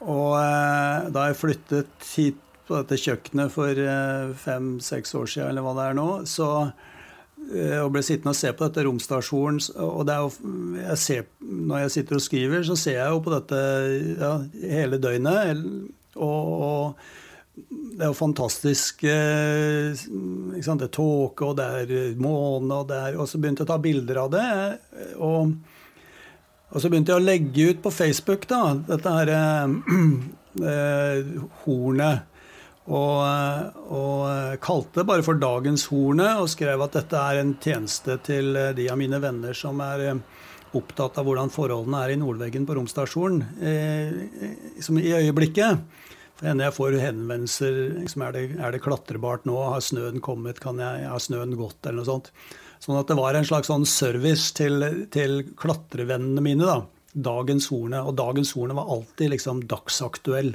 og 0.00 0.30
eh, 0.40 1.10
da 1.14 1.28
jeg 1.28 1.38
flyttet 1.38 2.10
hit 2.16 2.42
på 2.66 2.80
dette 2.80 2.98
kjøkkenet 2.98 3.54
for 3.54 3.86
eh, 3.86 4.34
fem-seks 4.34 5.14
år 5.18 5.30
siden, 5.30 5.52
eller 5.52 5.66
hva 5.66 5.76
det 5.78 5.86
er 5.92 6.00
nå, 6.00 6.08
så 6.30 6.50
og 7.50 7.88
ble 7.94 8.02
sittende 8.06 8.30
og 8.34 8.38
se 8.38 8.52
på 8.54 8.66
dette 8.66 8.84
romstasjonen. 8.86 9.58
Og 9.82 10.04
det 10.06 10.14
er 10.14 10.26
jo, 10.26 10.52
jeg 10.78 10.98
ser, 11.02 11.24
når 11.40 11.84
jeg 11.84 11.94
sitter 11.96 12.18
og 12.18 12.22
skriver, 12.22 12.62
så 12.66 12.76
ser 12.78 12.98
jeg 13.00 13.16
jo 13.16 13.24
på 13.24 13.32
dette 13.34 13.62
ja, 14.20 14.34
hele 14.76 15.00
døgnet. 15.02 15.64
Og, 16.20 16.54
og, 16.68 17.00
det 17.60 18.06
er 18.06 18.08
jo 18.08 18.16
fantastisk 18.16 19.02
eh, 19.04 19.90
Det 19.92 20.86
er 20.86 20.92
tåke, 20.94 21.44
og 21.44 21.58
det 21.58 21.66
er 21.66 22.16
måne, 22.20 22.78
og, 22.78 22.88
det 22.88 22.96
er, 22.96 23.18
og 23.20 23.28
så 23.28 23.40
begynte 23.40 23.64
jeg 23.64 23.68
å 23.68 23.72
ta 23.72 23.80
bilder 23.82 24.22
av 24.22 24.30
det. 24.32 24.46
Og, 25.18 25.52
og, 26.70 26.78
så 26.80 26.88
begynte 26.88 27.12
jeg 27.12 27.20
å 27.20 27.26
legge 27.26 27.68
ut 27.70 27.82
på 27.84 27.92
Facebook 27.92 28.46
da, 28.50 28.62
dette 28.88 29.14
her 29.18 29.34
eh, 29.36 31.34
hornet. 31.64 32.29
Og, 32.90 33.76
og, 33.94 34.56
kalte 34.64 35.00
det 35.00 35.06
bare 35.06 35.22
for 35.22 35.38
Dagens 35.38 35.86
Hornet 35.92 36.40
og 36.42 36.50
skrev 36.50 36.82
at 36.82 36.96
dette 36.98 37.18
er 37.18 37.38
en 37.38 37.52
tjeneste 37.62 38.16
til 38.26 38.56
de 38.74 38.88
av 38.90 38.98
mine 38.98 39.20
venner 39.22 39.54
som 39.54 39.78
er 39.84 40.06
eh, 40.08 40.22
opptatt 40.76 41.18
av 41.18 41.26
hvordan 41.26 41.52
forholdene 41.54 42.00
er 42.02 42.14
i 42.14 42.18
Nordveggen 42.18 42.66
på 42.66 42.74
romstasjonen 42.78 43.44
eh, 43.62 44.10
i 44.98 45.14
øyeblikket. 45.20 45.84
For 46.40 46.48
henne 46.48 46.66
jeg 46.66 46.76
får 46.76 46.98
henvendelser 47.02 47.78
liksom, 48.00 48.26
er, 48.26 48.36
det, 48.36 48.44
er 48.58 48.74
det 48.74 48.82
klatrebart 48.82 49.46
nå? 49.46 49.54
Har 49.74 49.82
snøen 49.84 50.22
kommet? 50.24 50.62
Kan 50.62 50.80
jeg, 50.82 51.06
har 51.06 51.22
snøen 51.22 51.52
gått? 51.58 51.78
Eller 51.84 52.00
noe 52.00 52.08
sånt. 52.08 52.30
Sånn 52.80 52.96
at 52.96 53.10
det 53.10 53.18
var 53.18 53.36
en 53.36 53.46
slags 53.46 53.68
sånn 53.68 53.84
service 53.86 54.54
til, 54.56 54.82
til 55.12 55.42
klatrevennene 55.60 56.42
mine. 56.42 56.64
da. 56.64 56.80
Dagens 57.12 57.68
Hornet. 57.68 58.06
Og 58.08 58.16
Dagens 58.16 58.54
Hornet 58.56 58.78
var 58.78 58.88
alltid 58.96 59.34
liksom 59.34 59.66
dagsaktuell. 59.68 60.54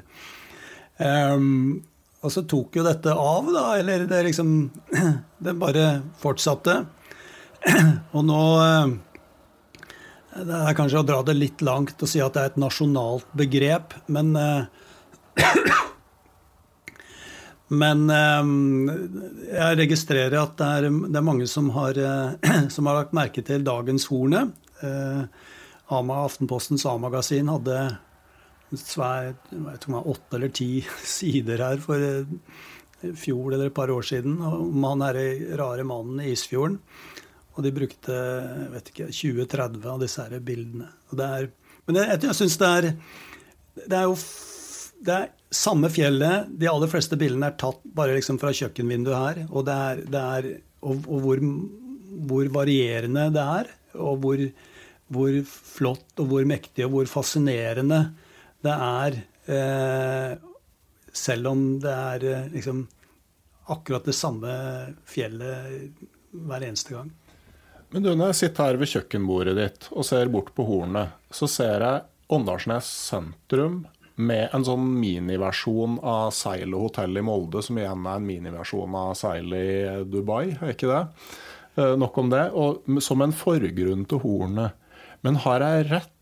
Um, 0.97 1.83
og 2.25 2.33
så 2.33 2.41
tok 2.49 2.79
jo 2.79 2.85
dette 2.85 3.13
av, 3.13 3.49
da. 3.53 3.65
Eller 3.79 4.07
det 4.09 4.23
liksom 4.29 4.53
Det 5.45 5.53
bare 5.61 6.01
fortsatte. 6.21 6.79
Og 8.17 8.23
nå 8.25 8.41
eh, 8.61 8.93
Det 10.45 10.61
er 10.61 10.77
kanskje 10.77 11.01
å 11.01 11.07
dra 11.07 11.21
det 11.25 11.37
litt 11.37 11.63
langt 11.65 12.01
å 12.01 12.09
si 12.09 12.21
at 12.23 12.35
det 12.35 12.43
er 12.43 12.53
et 12.53 12.61
nasjonalt 12.61 13.27
begrep, 13.37 13.97
men 14.07 14.35
eh, 14.39 14.63
Men 17.75 18.03
eh, 18.13 18.49
jeg 19.49 19.77
registrerer 19.79 20.37
at 20.37 20.53
det 20.59 20.67
er, 20.79 20.89
det 21.09 21.17
er 21.17 21.25
mange 21.25 21.47
som 21.49 21.71
har, 21.73 21.97
som 22.73 22.85
har, 22.85 22.99
lagt 22.99 23.15
merke 23.17 23.41
til 23.45 23.65
dagens 23.65 24.05
Hornet. 24.11 24.53
Aftenpostens 25.89 26.85
A-magasin 26.85 27.49
hadde 27.49 27.79
svær, 28.73 29.35
jeg 29.51 29.65
vet 29.65 29.85
ikke 29.85 30.01
åtte 30.13 30.39
eller 30.39 30.55
ti 30.55 30.69
sider 31.17 31.61
her 31.63 31.83
for 31.83 32.01
i 33.05 33.11
fjor 33.19 33.53
eller 33.53 33.69
et 33.69 33.75
par 33.75 33.91
år 33.93 34.05
siden 34.07 34.39
om 34.41 34.87
han 34.87 35.03
herre 35.05 35.57
rare 35.59 35.85
mannen 35.87 36.23
i 36.23 36.31
Isfjorden. 36.33 36.79
Og 37.55 37.63
de 37.63 37.71
brukte 37.75 38.15
jeg 38.15 38.71
vet 38.73 38.91
ikke, 38.91 39.11
20-30 39.13 39.87
av 39.91 40.01
disse 40.01 40.25
her 40.25 40.43
bildene. 40.43 40.89
Er, 41.15 41.47
men 41.87 42.01
jeg, 42.01 42.19
jeg 42.25 42.35
syns 42.35 42.57
det 42.59 42.71
er 42.79 42.89
Det 43.75 43.95
er 43.95 44.09
jo 44.09 44.17
det 45.05 45.15
er 45.15 45.31
samme 45.53 45.89
fjellet. 45.93 46.49
De 46.49 46.69
aller 46.71 46.89
fleste 46.89 47.17
bildene 47.19 47.51
er 47.51 47.57
tatt 47.59 47.81
bare 47.95 48.15
liksom 48.17 48.39
fra 48.41 48.53
kjøkkenvinduet 48.55 49.15
her. 49.15 49.41
Og, 49.51 49.65
det 49.67 49.75
er, 49.75 50.03
det 50.11 50.21
er, 50.37 50.47
og, 50.81 51.03
og 51.05 51.25
hvor, 51.25 51.41
hvor, 52.31 52.51
varierende 52.55 53.27
det 53.35 53.43
er. 53.59 53.71
Og 54.01 54.21
hvor, 54.23 54.41
hvor 55.13 55.39
flott 55.51 56.23
og 56.23 56.31
hvor 56.31 56.47
mektig 56.47 56.87
og 56.87 56.95
hvor 56.95 57.11
fascinerende 57.11 58.01
det 58.65 58.75
er 58.75 59.17
eh, 59.55 60.35
Selv 61.15 61.51
om 61.53 61.65
det 61.83 61.93
er 61.93 62.25
eh, 62.31 62.47
liksom 62.53 62.85
akkurat 63.71 64.05
det 64.05 64.13
samme 64.13 64.51
fjellet 65.09 66.03
hver 66.35 66.65
eneste 66.67 66.93
gang. 66.93 67.07
Men 67.89 68.03
du, 68.03 68.11
når 68.13 68.33
jeg 68.33 68.39
sitter 68.41 68.67
her 68.67 68.77
ved 68.77 68.91
kjøkkenbordet 68.91 69.55
ditt 69.57 69.87
og 69.93 70.05
ser 70.05 70.29
bort 70.33 70.51
på 70.53 70.65
hornet, 70.67 71.15
så 71.33 71.49
ser 71.49 71.85
jeg 71.85 72.03
Åndalsnes 72.35 72.85
sentrum 72.85 73.83
med 74.15 74.53
en 74.55 74.65
sånn 74.65 74.85
miniversjon 74.99 75.97
av 76.05 76.29
Seilet 76.35 76.77
hotell 76.79 77.19
i 77.19 77.23
Molde, 77.25 77.61
som 77.65 77.77
igjen 77.79 78.05
er 78.05 78.19
en 78.19 78.27
miniversjon 78.27 78.95
av 78.97 79.13
Seilet 79.19 79.65
i 79.65 80.05
Dubai, 80.09 80.55
er 80.55 80.73
ikke 80.75 80.91
det? 80.91 81.01
Eh, 81.75 81.93
nok 81.99 82.17
om 82.17 82.31
det. 82.31 82.45
Og 82.55 83.01
som 83.03 83.23
en 83.23 83.35
forgrunn 83.35 84.05
til 84.09 84.21
hornet. 84.23 84.75
Men 85.25 85.39
har 85.43 85.63
jeg 85.65 85.87
rett 85.91 86.14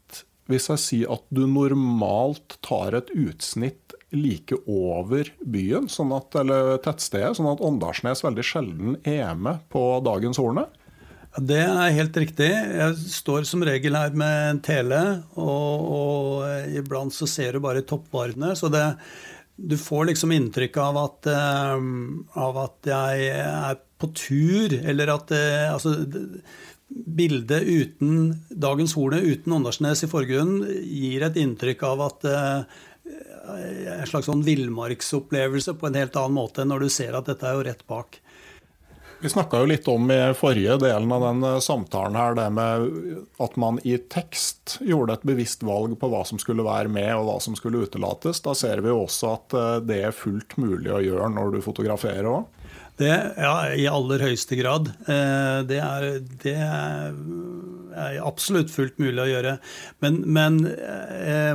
hvis 0.51 0.69
jeg 0.71 0.82
sier 0.82 1.13
at 1.15 1.23
du 1.34 1.45
normalt 1.47 2.58
tar 2.65 2.97
et 2.97 3.12
utsnitt 3.15 3.95
like 4.13 4.56
over 4.69 5.29
byen, 5.39 5.88
sånn 5.89 6.13
at, 6.13 6.36
eller 6.38 6.77
tettstedet, 6.84 7.38
sånn 7.38 7.49
at 7.49 7.63
Åndalsnes 7.65 8.23
veldig 8.25 8.45
sjelden 8.45 8.97
er 9.08 9.34
med 9.39 9.63
på 9.73 9.82
dagens 10.06 10.41
Horne? 10.41 10.67
Det 11.34 11.63
er 11.63 11.95
helt 11.95 12.17
riktig. 12.21 12.49
Jeg 12.53 12.97
står 13.10 13.47
som 13.49 13.63
regel 13.65 13.97
her 13.97 14.13
med 14.13 14.49
en 14.51 14.60
tele, 14.62 14.99
og, 15.34 15.88
og 15.95 16.75
iblant 16.77 17.15
så 17.15 17.25
ser 17.29 17.56
du 17.56 17.63
bare 17.63 17.82
toppvarene. 17.89 18.51
Så 18.60 18.69
det, 18.69 18.84
du 19.58 19.73
får 19.79 20.12
liksom 20.12 20.36
inntrykk 20.36 20.77
av 20.84 20.99
at, 21.08 21.32
av 22.38 22.62
at 22.67 22.91
jeg 22.91 23.32
er 23.34 23.82
på 24.03 24.12
tur, 24.13 24.77
eller 24.77 25.10
at 25.15 25.34
altså, 25.71 25.95
bildet 26.93 27.63
uten 27.63 28.34
dagens 28.49 28.95
Horne, 28.97 29.21
uten 29.21 29.56
Åndalsnes 29.58 30.06
i 30.06 30.10
forgrunnen, 30.12 30.65
gir 30.86 31.25
et 31.25 31.39
inntrykk 31.41 31.86
av 31.89 32.03
at 32.10 32.27
en 33.43 34.08
slags 34.08 34.29
sånn 34.29 34.43
villmarksopplevelse 34.45 35.75
på 35.79 35.89
en 35.89 35.97
helt 35.99 36.15
annen 36.19 36.38
måte 36.38 36.65
når 36.67 36.86
du 36.86 36.91
ser 36.93 37.17
at 37.17 37.27
dette 37.27 37.47
er 37.47 37.58
jo 37.58 37.65
rett 37.67 37.84
bak. 37.89 38.19
Vi 39.23 39.29
snakka 39.32 39.62
jo 39.62 39.67
litt 39.71 39.86
om 39.88 40.10
i 40.12 40.17
forrige 40.36 40.75
delen 40.82 41.12
av 41.15 41.23
den 41.23 41.45
samtalen 41.63 42.17
her, 42.19 42.34
det 42.36 42.47
med 42.51 42.89
at 43.39 43.53
man 43.62 43.77
i 43.88 43.95
tekst 44.12 44.77
gjorde 44.84 45.15
et 45.15 45.23
bevisst 45.29 45.63
valg 45.63 45.95
på 45.99 46.10
hva 46.12 46.25
som 46.27 46.41
skulle 46.41 46.65
være 46.65 46.91
med 46.91 47.08
og 47.15 47.29
hva 47.29 47.38
som 47.43 47.56
skulle 47.56 47.86
utelates. 47.86 48.41
Da 48.43 48.51
ser 48.58 48.84
vi 48.84 48.91
også 48.91 49.32
at 49.38 49.56
det 49.88 50.01
er 50.10 50.17
fullt 50.17 50.58
mulig 50.60 50.91
å 50.91 50.99
gjøre 51.06 51.32
når 51.38 51.56
du 51.56 51.63
fotograferer 51.63 52.27
òg. 52.34 52.62
Det, 52.99 53.13
ja, 53.38 53.53
i 53.73 53.88
aller 53.89 54.21
høyeste 54.21 54.58
grad. 54.60 54.91
Det 55.08 55.79
er, 55.82 56.06
det 56.43 56.53
er 56.62 57.13
absolutt 58.23 58.71
fullt 58.73 58.99
mulig 59.01 59.21
å 59.21 59.29
gjøre. 59.29 59.53
Men, 60.03 60.19
men 60.36 60.60
eh, 60.69 61.53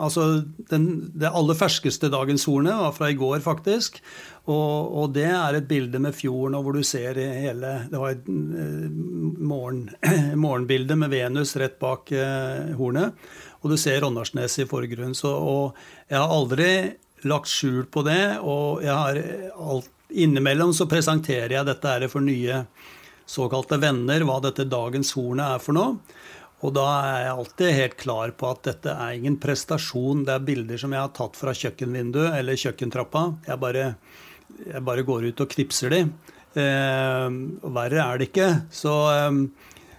altså 0.00 0.26
den, 0.70 0.86
Det 1.14 1.30
aller 1.30 1.58
ferskeste 1.58 2.10
dagens 2.12 2.46
hornet 2.48 2.78
var 2.80 2.94
fra 2.96 3.10
i 3.12 3.18
går, 3.18 3.40
faktisk. 3.44 4.00
Og, 4.44 4.92
og, 4.92 5.12
det 5.16 5.28
er 5.30 5.56
et 5.56 5.68
bilde 5.68 6.00
med 6.02 6.16
fjorden, 6.16 6.56
og 6.58 6.66
hvor 6.66 6.76
du 6.76 6.84
ser 6.84 7.16
hele 7.16 7.86
Det 7.88 8.00
var 8.00 8.12
et 8.12 8.26
morgen, 8.28 9.86
morgenbilde 10.44 10.98
med 11.00 11.14
Venus 11.14 11.56
rett 11.60 11.78
bak 11.82 12.12
eh, 12.12 12.74
hornet. 12.78 13.16
Og 13.64 13.72
du 13.72 13.78
ser 13.80 14.02
Ronnarsnes 14.04 14.60
i 14.60 14.68
forgrunnen. 14.68 15.16
Så, 15.16 15.32
og 15.32 15.78
jeg 16.10 16.20
har 16.20 16.32
aldri 16.32 16.70
lagt 17.24 17.48
skjul 17.48 17.86
på 17.88 18.04
det. 18.04 18.36
Og 18.44 18.84
jeg 18.84 18.92
har 18.92 19.20
alt 19.54 19.90
Innimellom 20.14 20.74
så 20.76 20.86
presenterer 20.90 21.56
jeg 21.56 21.66
dette 21.66 21.90
her 21.90 22.06
for 22.12 22.24
nye 22.24 22.62
såkalte 23.26 23.78
venner, 23.80 24.24
hva 24.26 24.38
dette 24.44 24.66
dagens 24.68 25.14
hornet 25.16 25.56
er 25.56 25.62
for 25.64 25.76
noe. 25.76 25.96
Og 26.64 26.72
da 26.72 26.84
er 26.96 27.18
jeg 27.26 27.32
alltid 27.34 27.76
helt 27.76 27.96
klar 28.00 28.30
på 28.40 28.48
at 28.48 28.62
dette 28.70 28.92
er 28.92 29.16
ingen 29.18 29.36
prestasjon. 29.40 30.22
Det 30.24 30.32
er 30.32 30.46
bilder 30.46 30.80
som 30.80 30.94
jeg 30.94 31.02
har 31.02 31.12
tatt 31.16 31.36
fra 31.36 31.52
kjøkkenvinduet 31.56 32.38
eller 32.38 32.60
kjøkkentrappa. 32.60 33.24
Jeg 33.50 33.60
bare, 33.60 33.90
jeg 34.62 34.84
bare 34.86 35.04
går 35.04 35.28
ut 35.28 35.44
og 35.44 35.50
knipser 35.52 35.92
de. 35.92 36.00
Eh, 36.54 37.36
verre 37.74 38.06
er 38.06 38.20
det 38.22 38.30
ikke. 38.30 38.48
Så, 38.72 38.94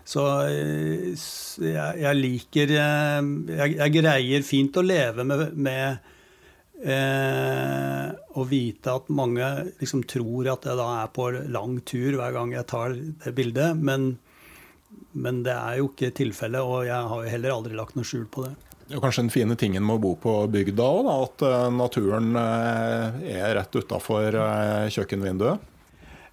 så 0.10 0.26
jeg, 0.48 2.02
jeg, 2.02 2.22
liker 2.24 2.76
jeg, 2.80 3.30
jeg, 3.76 3.94
greier 4.00 4.48
fint 4.48 4.82
å 4.82 4.86
leve 4.86 5.28
med, 5.28 5.48
med 5.54 6.12
Eh, 6.84 8.08
å 8.36 8.44
vite 8.44 8.92
at 8.92 9.08
mange 9.08 9.48
liksom 9.80 10.04
tror 10.12 10.50
at 10.52 10.68
jeg 10.68 10.76
da 10.76 10.88
er 11.00 11.12
på 11.16 11.30
lang 11.48 11.78
tur 11.88 12.18
hver 12.20 12.36
gang 12.36 12.52
jeg 12.52 12.68
tar 12.68 12.98
det 13.24 13.34
bildet. 13.38 13.80
Men, 13.80 14.16
men 15.16 15.44
det 15.46 15.56
er 15.56 15.80
jo 15.80 15.90
ikke 15.94 16.12
tilfellet, 16.20 16.62
og 16.62 16.86
jeg 16.90 17.12
har 17.12 17.24
jo 17.24 17.32
heller 17.32 17.56
aldri 17.56 17.78
lagt 17.80 17.96
noe 17.96 18.08
skjul 18.08 18.28
på 18.32 18.48
det. 18.48 18.56
Det 18.86 19.00
er 19.00 19.02
kanskje 19.02 19.24
den 19.24 19.34
fine 19.34 19.56
tingen 19.58 19.86
med 19.86 19.98
å 19.98 20.04
bo 20.04 20.12
på 20.22 20.34
bygda 20.54 20.90
òg, 21.00 21.08
at 21.16 21.46
uh, 21.48 21.54
naturen 21.74 22.36
uh, 22.38 23.16
er 23.26 23.56
rett 23.58 23.80
utafor 23.80 24.36
uh, 24.38 24.86
kjøkkenvinduet? 24.94 25.72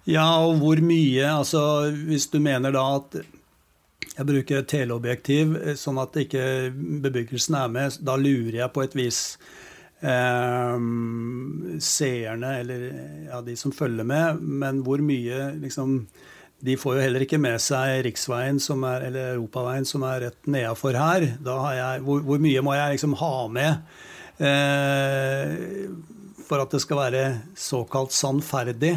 Ja, 0.05 0.27
og 0.43 0.59
hvor 0.59 0.81
mye 0.83 1.29
Altså 1.31 1.61
hvis 1.95 2.27
du 2.27 2.41
mener 2.43 2.73
da 2.75 2.83
at 2.97 3.15
jeg 4.03 4.27
bruker 4.27 4.59
et 4.59 4.69
teleobjektiv 4.69 5.55
sånn 5.79 5.97
at 6.01 6.17
ikke 6.19 6.43
bebyggelsen 7.01 7.55
er 7.57 7.71
med, 7.71 7.95
da 8.03 8.17
lurer 8.19 8.59
jeg 8.59 8.73
på 8.75 8.83
et 8.83 8.97
vis 8.99 9.21
eh, 9.39 9.72
seerne, 11.79 12.49
eller 12.59 12.81
ja, 13.29 13.41
de 13.45 13.55
som 13.59 13.71
følger 13.71 14.03
med. 14.07 14.41
Men 14.41 14.83
hvor 14.83 15.03
mye 15.03 15.53
liksom 15.61 16.07
De 16.63 16.77
får 16.79 16.95
jo 16.95 17.01
heller 17.03 17.23
ikke 17.25 17.41
med 17.43 17.59
seg 17.59 18.05
riksveien 18.05 18.55
er, 18.55 19.01
eller 19.09 19.33
europaveien 19.33 19.83
som 19.83 20.03
er 20.07 20.21
rett 20.29 20.47
nedafor 20.47 20.95
her. 20.95 21.25
Jeg, 21.35 22.03
hvor, 22.05 22.21
hvor, 22.23 22.39
mye 22.39 22.61
må 22.63 22.71
jeg 22.77 22.93
liksom 22.93 23.17
ha 23.19 23.47
med 23.51 23.71
eh, 24.39 25.91
for 26.47 26.63
at 26.63 26.71
det 26.71 26.79
skal 26.79 27.01
være 27.01 27.23
såkalt 27.59 28.15
sannferdig? 28.15 28.93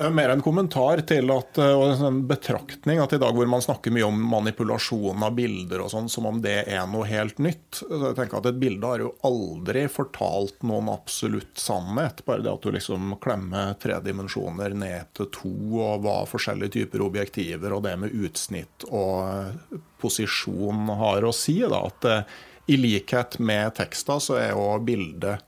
Eh, 0.00 0.10
mer 0.10 0.28
en 0.28 0.42
kommentar 0.42 0.98
til 1.06 1.30
at, 1.30 1.58
eh, 1.58 1.70
og 1.70 2.02
en 2.02 2.22
betraktning 2.26 2.98
at 2.98 3.12
i 3.14 3.18
dag 3.22 3.34
hvor 3.36 3.46
man 3.46 3.62
snakker 3.62 3.92
mye 3.94 4.08
om 4.08 4.18
manipulasjon 4.26 5.22
av 5.22 5.36
bilder 5.36 5.84
og 5.84 5.92
sånn, 5.92 6.08
som 6.10 6.26
om 6.26 6.40
det 6.42 6.64
er 6.66 6.82
noe 6.90 7.06
helt 7.06 7.38
nytt. 7.38 7.78
Så 7.78 8.00
jeg 8.00 8.16
tenker 8.18 8.40
at 8.40 8.48
Et 8.50 8.58
bilde 8.58 8.90
har 8.90 9.04
jo 9.04 9.12
aldri 9.22 9.86
fortalt 9.88 10.66
noen 10.66 10.90
absolutt 10.90 11.54
sannhet. 11.58 12.24
Bare 12.26 12.42
det 12.42 12.50
at 12.50 12.66
du 12.66 12.72
liksom 12.74 13.14
klemmer 13.22 13.78
tre 13.78 14.00
dimensjoner 14.02 14.74
ned 14.74 15.14
til 15.14 15.30
to, 15.30 15.54
og 15.78 16.02
hva 16.02 16.16
forskjellige 16.26 16.74
typer 16.80 17.04
objektiver 17.06 17.72
og 17.72 17.84
det 17.86 17.94
med 17.98 18.14
utsnitt 18.14 18.88
og 18.90 19.30
eh, 19.30 19.80
posisjon 20.02 20.90
har 20.98 21.22
å 21.22 21.32
si. 21.32 21.60
Da, 21.62 21.86
at 21.86 22.26
i 22.66 22.76
likhet 22.80 23.38
med 23.38 23.76
teksta 23.78 24.18
så 24.18 24.40
er 24.40 24.50
jo 24.56 24.74
bildet 24.82 25.44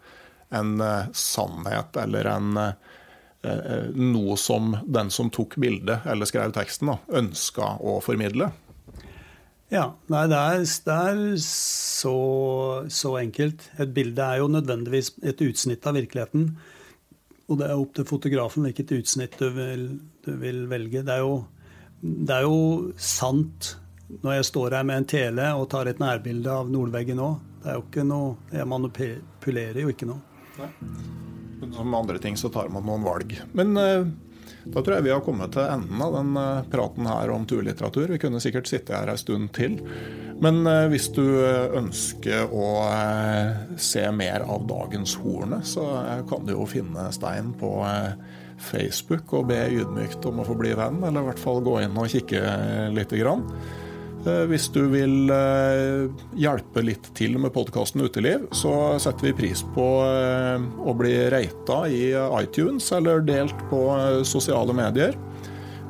en 0.55 0.79
sannhet 1.13 1.97
eller 1.99 2.29
en 2.31 2.59
noe 3.95 4.37
som 4.41 4.73
den 4.91 5.11
som 5.15 5.29
tok 5.31 5.55
bildet 5.61 6.07
eller 6.09 6.27
skrev 6.27 6.55
teksten, 6.57 6.91
da, 6.91 7.21
ønska 7.21 7.77
å 7.79 7.99
formidle? 8.03 8.51
Ja, 9.73 9.97
nei, 10.13 10.23
det 10.31 10.39
er, 10.39 10.61
det 10.87 10.97
er 11.11 11.21
så, 11.43 12.17
så, 12.93 13.17
enkelt. 13.19 13.65
Et 13.83 13.91
bilde 13.95 14.23
er 14.23 14.39
jo 14.43 14.51
nødvendigvis 14.53 15.17
et 15.27 15.43
utsnitt 15.43 15.87
av 15.91 15.99
virkeligheten. 15.99 16.53
Og 17.51 17.59
det 17.59 17.67
er 17.67 17.81
opp 17.81 17.97
til 17.97 18.07
fotografen 18.07 18.67
hvilket 18.67 18.95
utsnitt 18.95 19.35
du 19.41 19.49
vil, 19.57 19.89
du 20.27 20.33
vil 20.39 20.65
velge. 20.71 21.03
Det 21.07 21.17
er, 21.17 21.27
jo, 21.27 21.41
det 22.01 22.39
er, 22.39 22.47
jo, 22.47 22.95
sant 22.95 23.75
når 24.23 24.39
jeg 24.39 24.51
står 24.53 24.79
her 24.79 24.87
med 24.87 25.03
en 25.03 25.11
tele 25.11 25.49
og 25.59 25.67
tar 25.73 25.91
et 25.91 26.03
nærbilde 26.03 26.59
av 26.63 26.71
nordveggen 26.71 27.19
nå. 27.19 27.33
Det 27.63 27.73
er 27.73 27.81
jo 27.81 27.87
ikke 27.89 28.05
noe 28.07 28.55
Jeg 28.55 28.71
manipulerer 28.71 29.83
jo 29.83 29.91
ikke 29.91 30.07
noe. 30.13 30.23
Nei. 30.61 31.35
Som 31.73 31.95
andre 31.95 32.19
ting 32.19 32.37
så 32.37 32.51
tar 32.53 32.69
man 32.73 32.87
noen 32.87 33.05
valg. 33.07 33.33
Men 33.57 33.77
uh, 33.77 34.07
da 34.67 34.83
tror 34.83 34.97
jeg 34.97 35.07
vi 35.07 35.15
har 35.15 35.25
kommet 35.25 35.55
til 35.55 35.65
enden 35.65 36.03
av 36.03 36.17
den 36.19 36.33
uh, 36.37 36.67
praten 36.73 37.09
her 37.09 37.33
om 37.33 37.47
turlitteratur. 37.49 38.11
Vi 38.13 38.21
kunne 38.23 38.43
sikkert 38.43 38.71
sitte 38.71 38.97
her 38.97 39.11
en 39.13 39.21
stund 39.21 39.53
til. 39.57 39.79
Men 40.43 40.63
uh, 40.69 40.87
hvis 40.93 41.09
du 41.17 41.25
ønsker 41.25 42.53
å 42.53 42.69
se 43.81 44.05
mer 44.13 44.45
av 44.45 44.67
dagens 44.69 45.17
Hornet, 45.23 45.69
så 45.69 45.87
kan 46.29 46.45
du 46.47 46.57
jo 46.57 46.69
finne 46.69 47.09
Stein 47.15 47.55
på 47.61 47.73
Facebook 48.63 49.35
og 49.37 49.51
be 49.51 49.59
ydmykt 49.69 50.25
om 50.29 50.41
å 50.41 50.47
få 50.49 50.55
bli 50.57 50.71
venn, 50.77 51.03
eller 51.05 51.25
i 51.25 51.29
hvert 51.31 51.43
fall 51.43 51.65
gå 51.65 51.81
inn 51.85 51.99
og 52.01 52.09
kikke 52.13 52.41
lite 52.97 53.21
grann. 53.21 53.45
Eh, 54.27 54.43
hvis 54.51 54.67
du 54.75 54.83
vil 54.91 55.31
eh, 55.31 56.07
hjelpe 56.39 56.83
litt 56.83 57.13
til 57.19 57.37
med 57.39 57.53
podkasten 57.55 58.03
Uteliv, 58.03 58.49
så 58.57 58.97
setter 59.03 59.29
vi 59.29 59.37
pris 59.45 59.63
på 59.77 59.87
eh, 60.03 60.57
å 60.83 60.95
bli 60.99 61.15
reita 61.33 61.85
i 61.87 62.11
iTunes 62.41 62.91
eller 62.97 63.23
delt 63.27 63.57
på 63.71 63.83
sosiale 64.27 64.75
medier. 64.77 65.15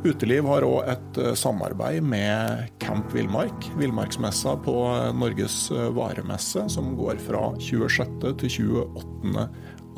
Uteliv 0.06 0.46
har 0.46 0.62
òg 0.62 0.90
et 0.92 1.18
samarbeid 1.40 2.04
med 2.04 2.68
Camp 2.82 3.08
Villmark, 3.16 3.70
villmarksmessa 3.80 4.52
på 4.62 4.74
Norges 5.16 5.56
varemesse, 5.96 6.66
som 6.70 6.92
går 6.98 7.18
fra 7.24 7.48
26. 7.58 8.28
til 8.44 8.52
28. 8.76 9.48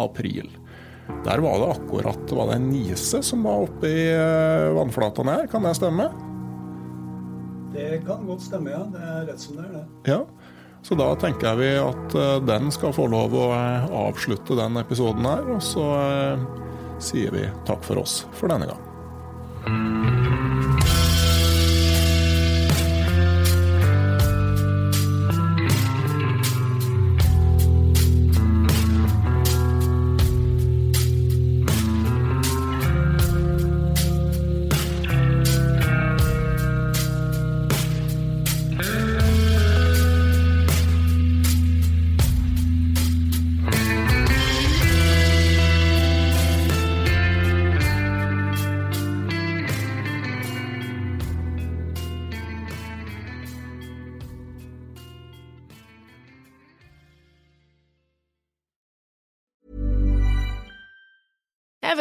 april. 0.00 0.48
Der 1.26 1.42
var 1.44 1.60
det 1.60 1.68
akkurat 1.74 2.32
var 2.38 2.48
det 2.52 2.56
en 2.60 2.70
nise 2.70 3.20
som 3.26 3.44
var 3.44 3.66
oppe 3.66 3.90
i 3.90 4.08
vannflata 4.78 5.26
her, 5.28 5.46
kan 5.50 5.66
det 5.66 5.76
stemme? 5.76 6.08
Det 7.78 8.02
kan 8.06 8.26
godt 8.26 8.42
stemme, 8.42 8.72
ja. 8.74 8.82
Det 8.90 9.02
er 9.02 9.26
rett 9.28 9.42
som 9.42 9.58
det 9.58 9.66
er, 9.68 9.74
det. 9.78 10.10
Ja, 10.10 10.22
Så 10.82 10.94
da 10.98 11.08
tenker 11.18 11.58
vi 11.58 11.72
at 11.78 12.14
eh, 12.14 12.38
den 12.46 12.70
skal 12.74 12.94
få 12.96 13.08
lov 13.10 13.34
å 13.34 13.48
eh, 13.54 13.88
avslutte 14.06 14.56
den 14.58 14.78
episoden 14.80 15.26
her. 15.26 15.44
Og 15.54 15.62
så 15.62 15.84
eh, 15.98 16.46
sier 17.02 17.34
vi 17.34 17.46
takk 17.68 17.84
for 17.86 18.02
oss 18.02 18.22
for 18.38 18.50
denne 18.50 18.70
gang. 18.70 20.27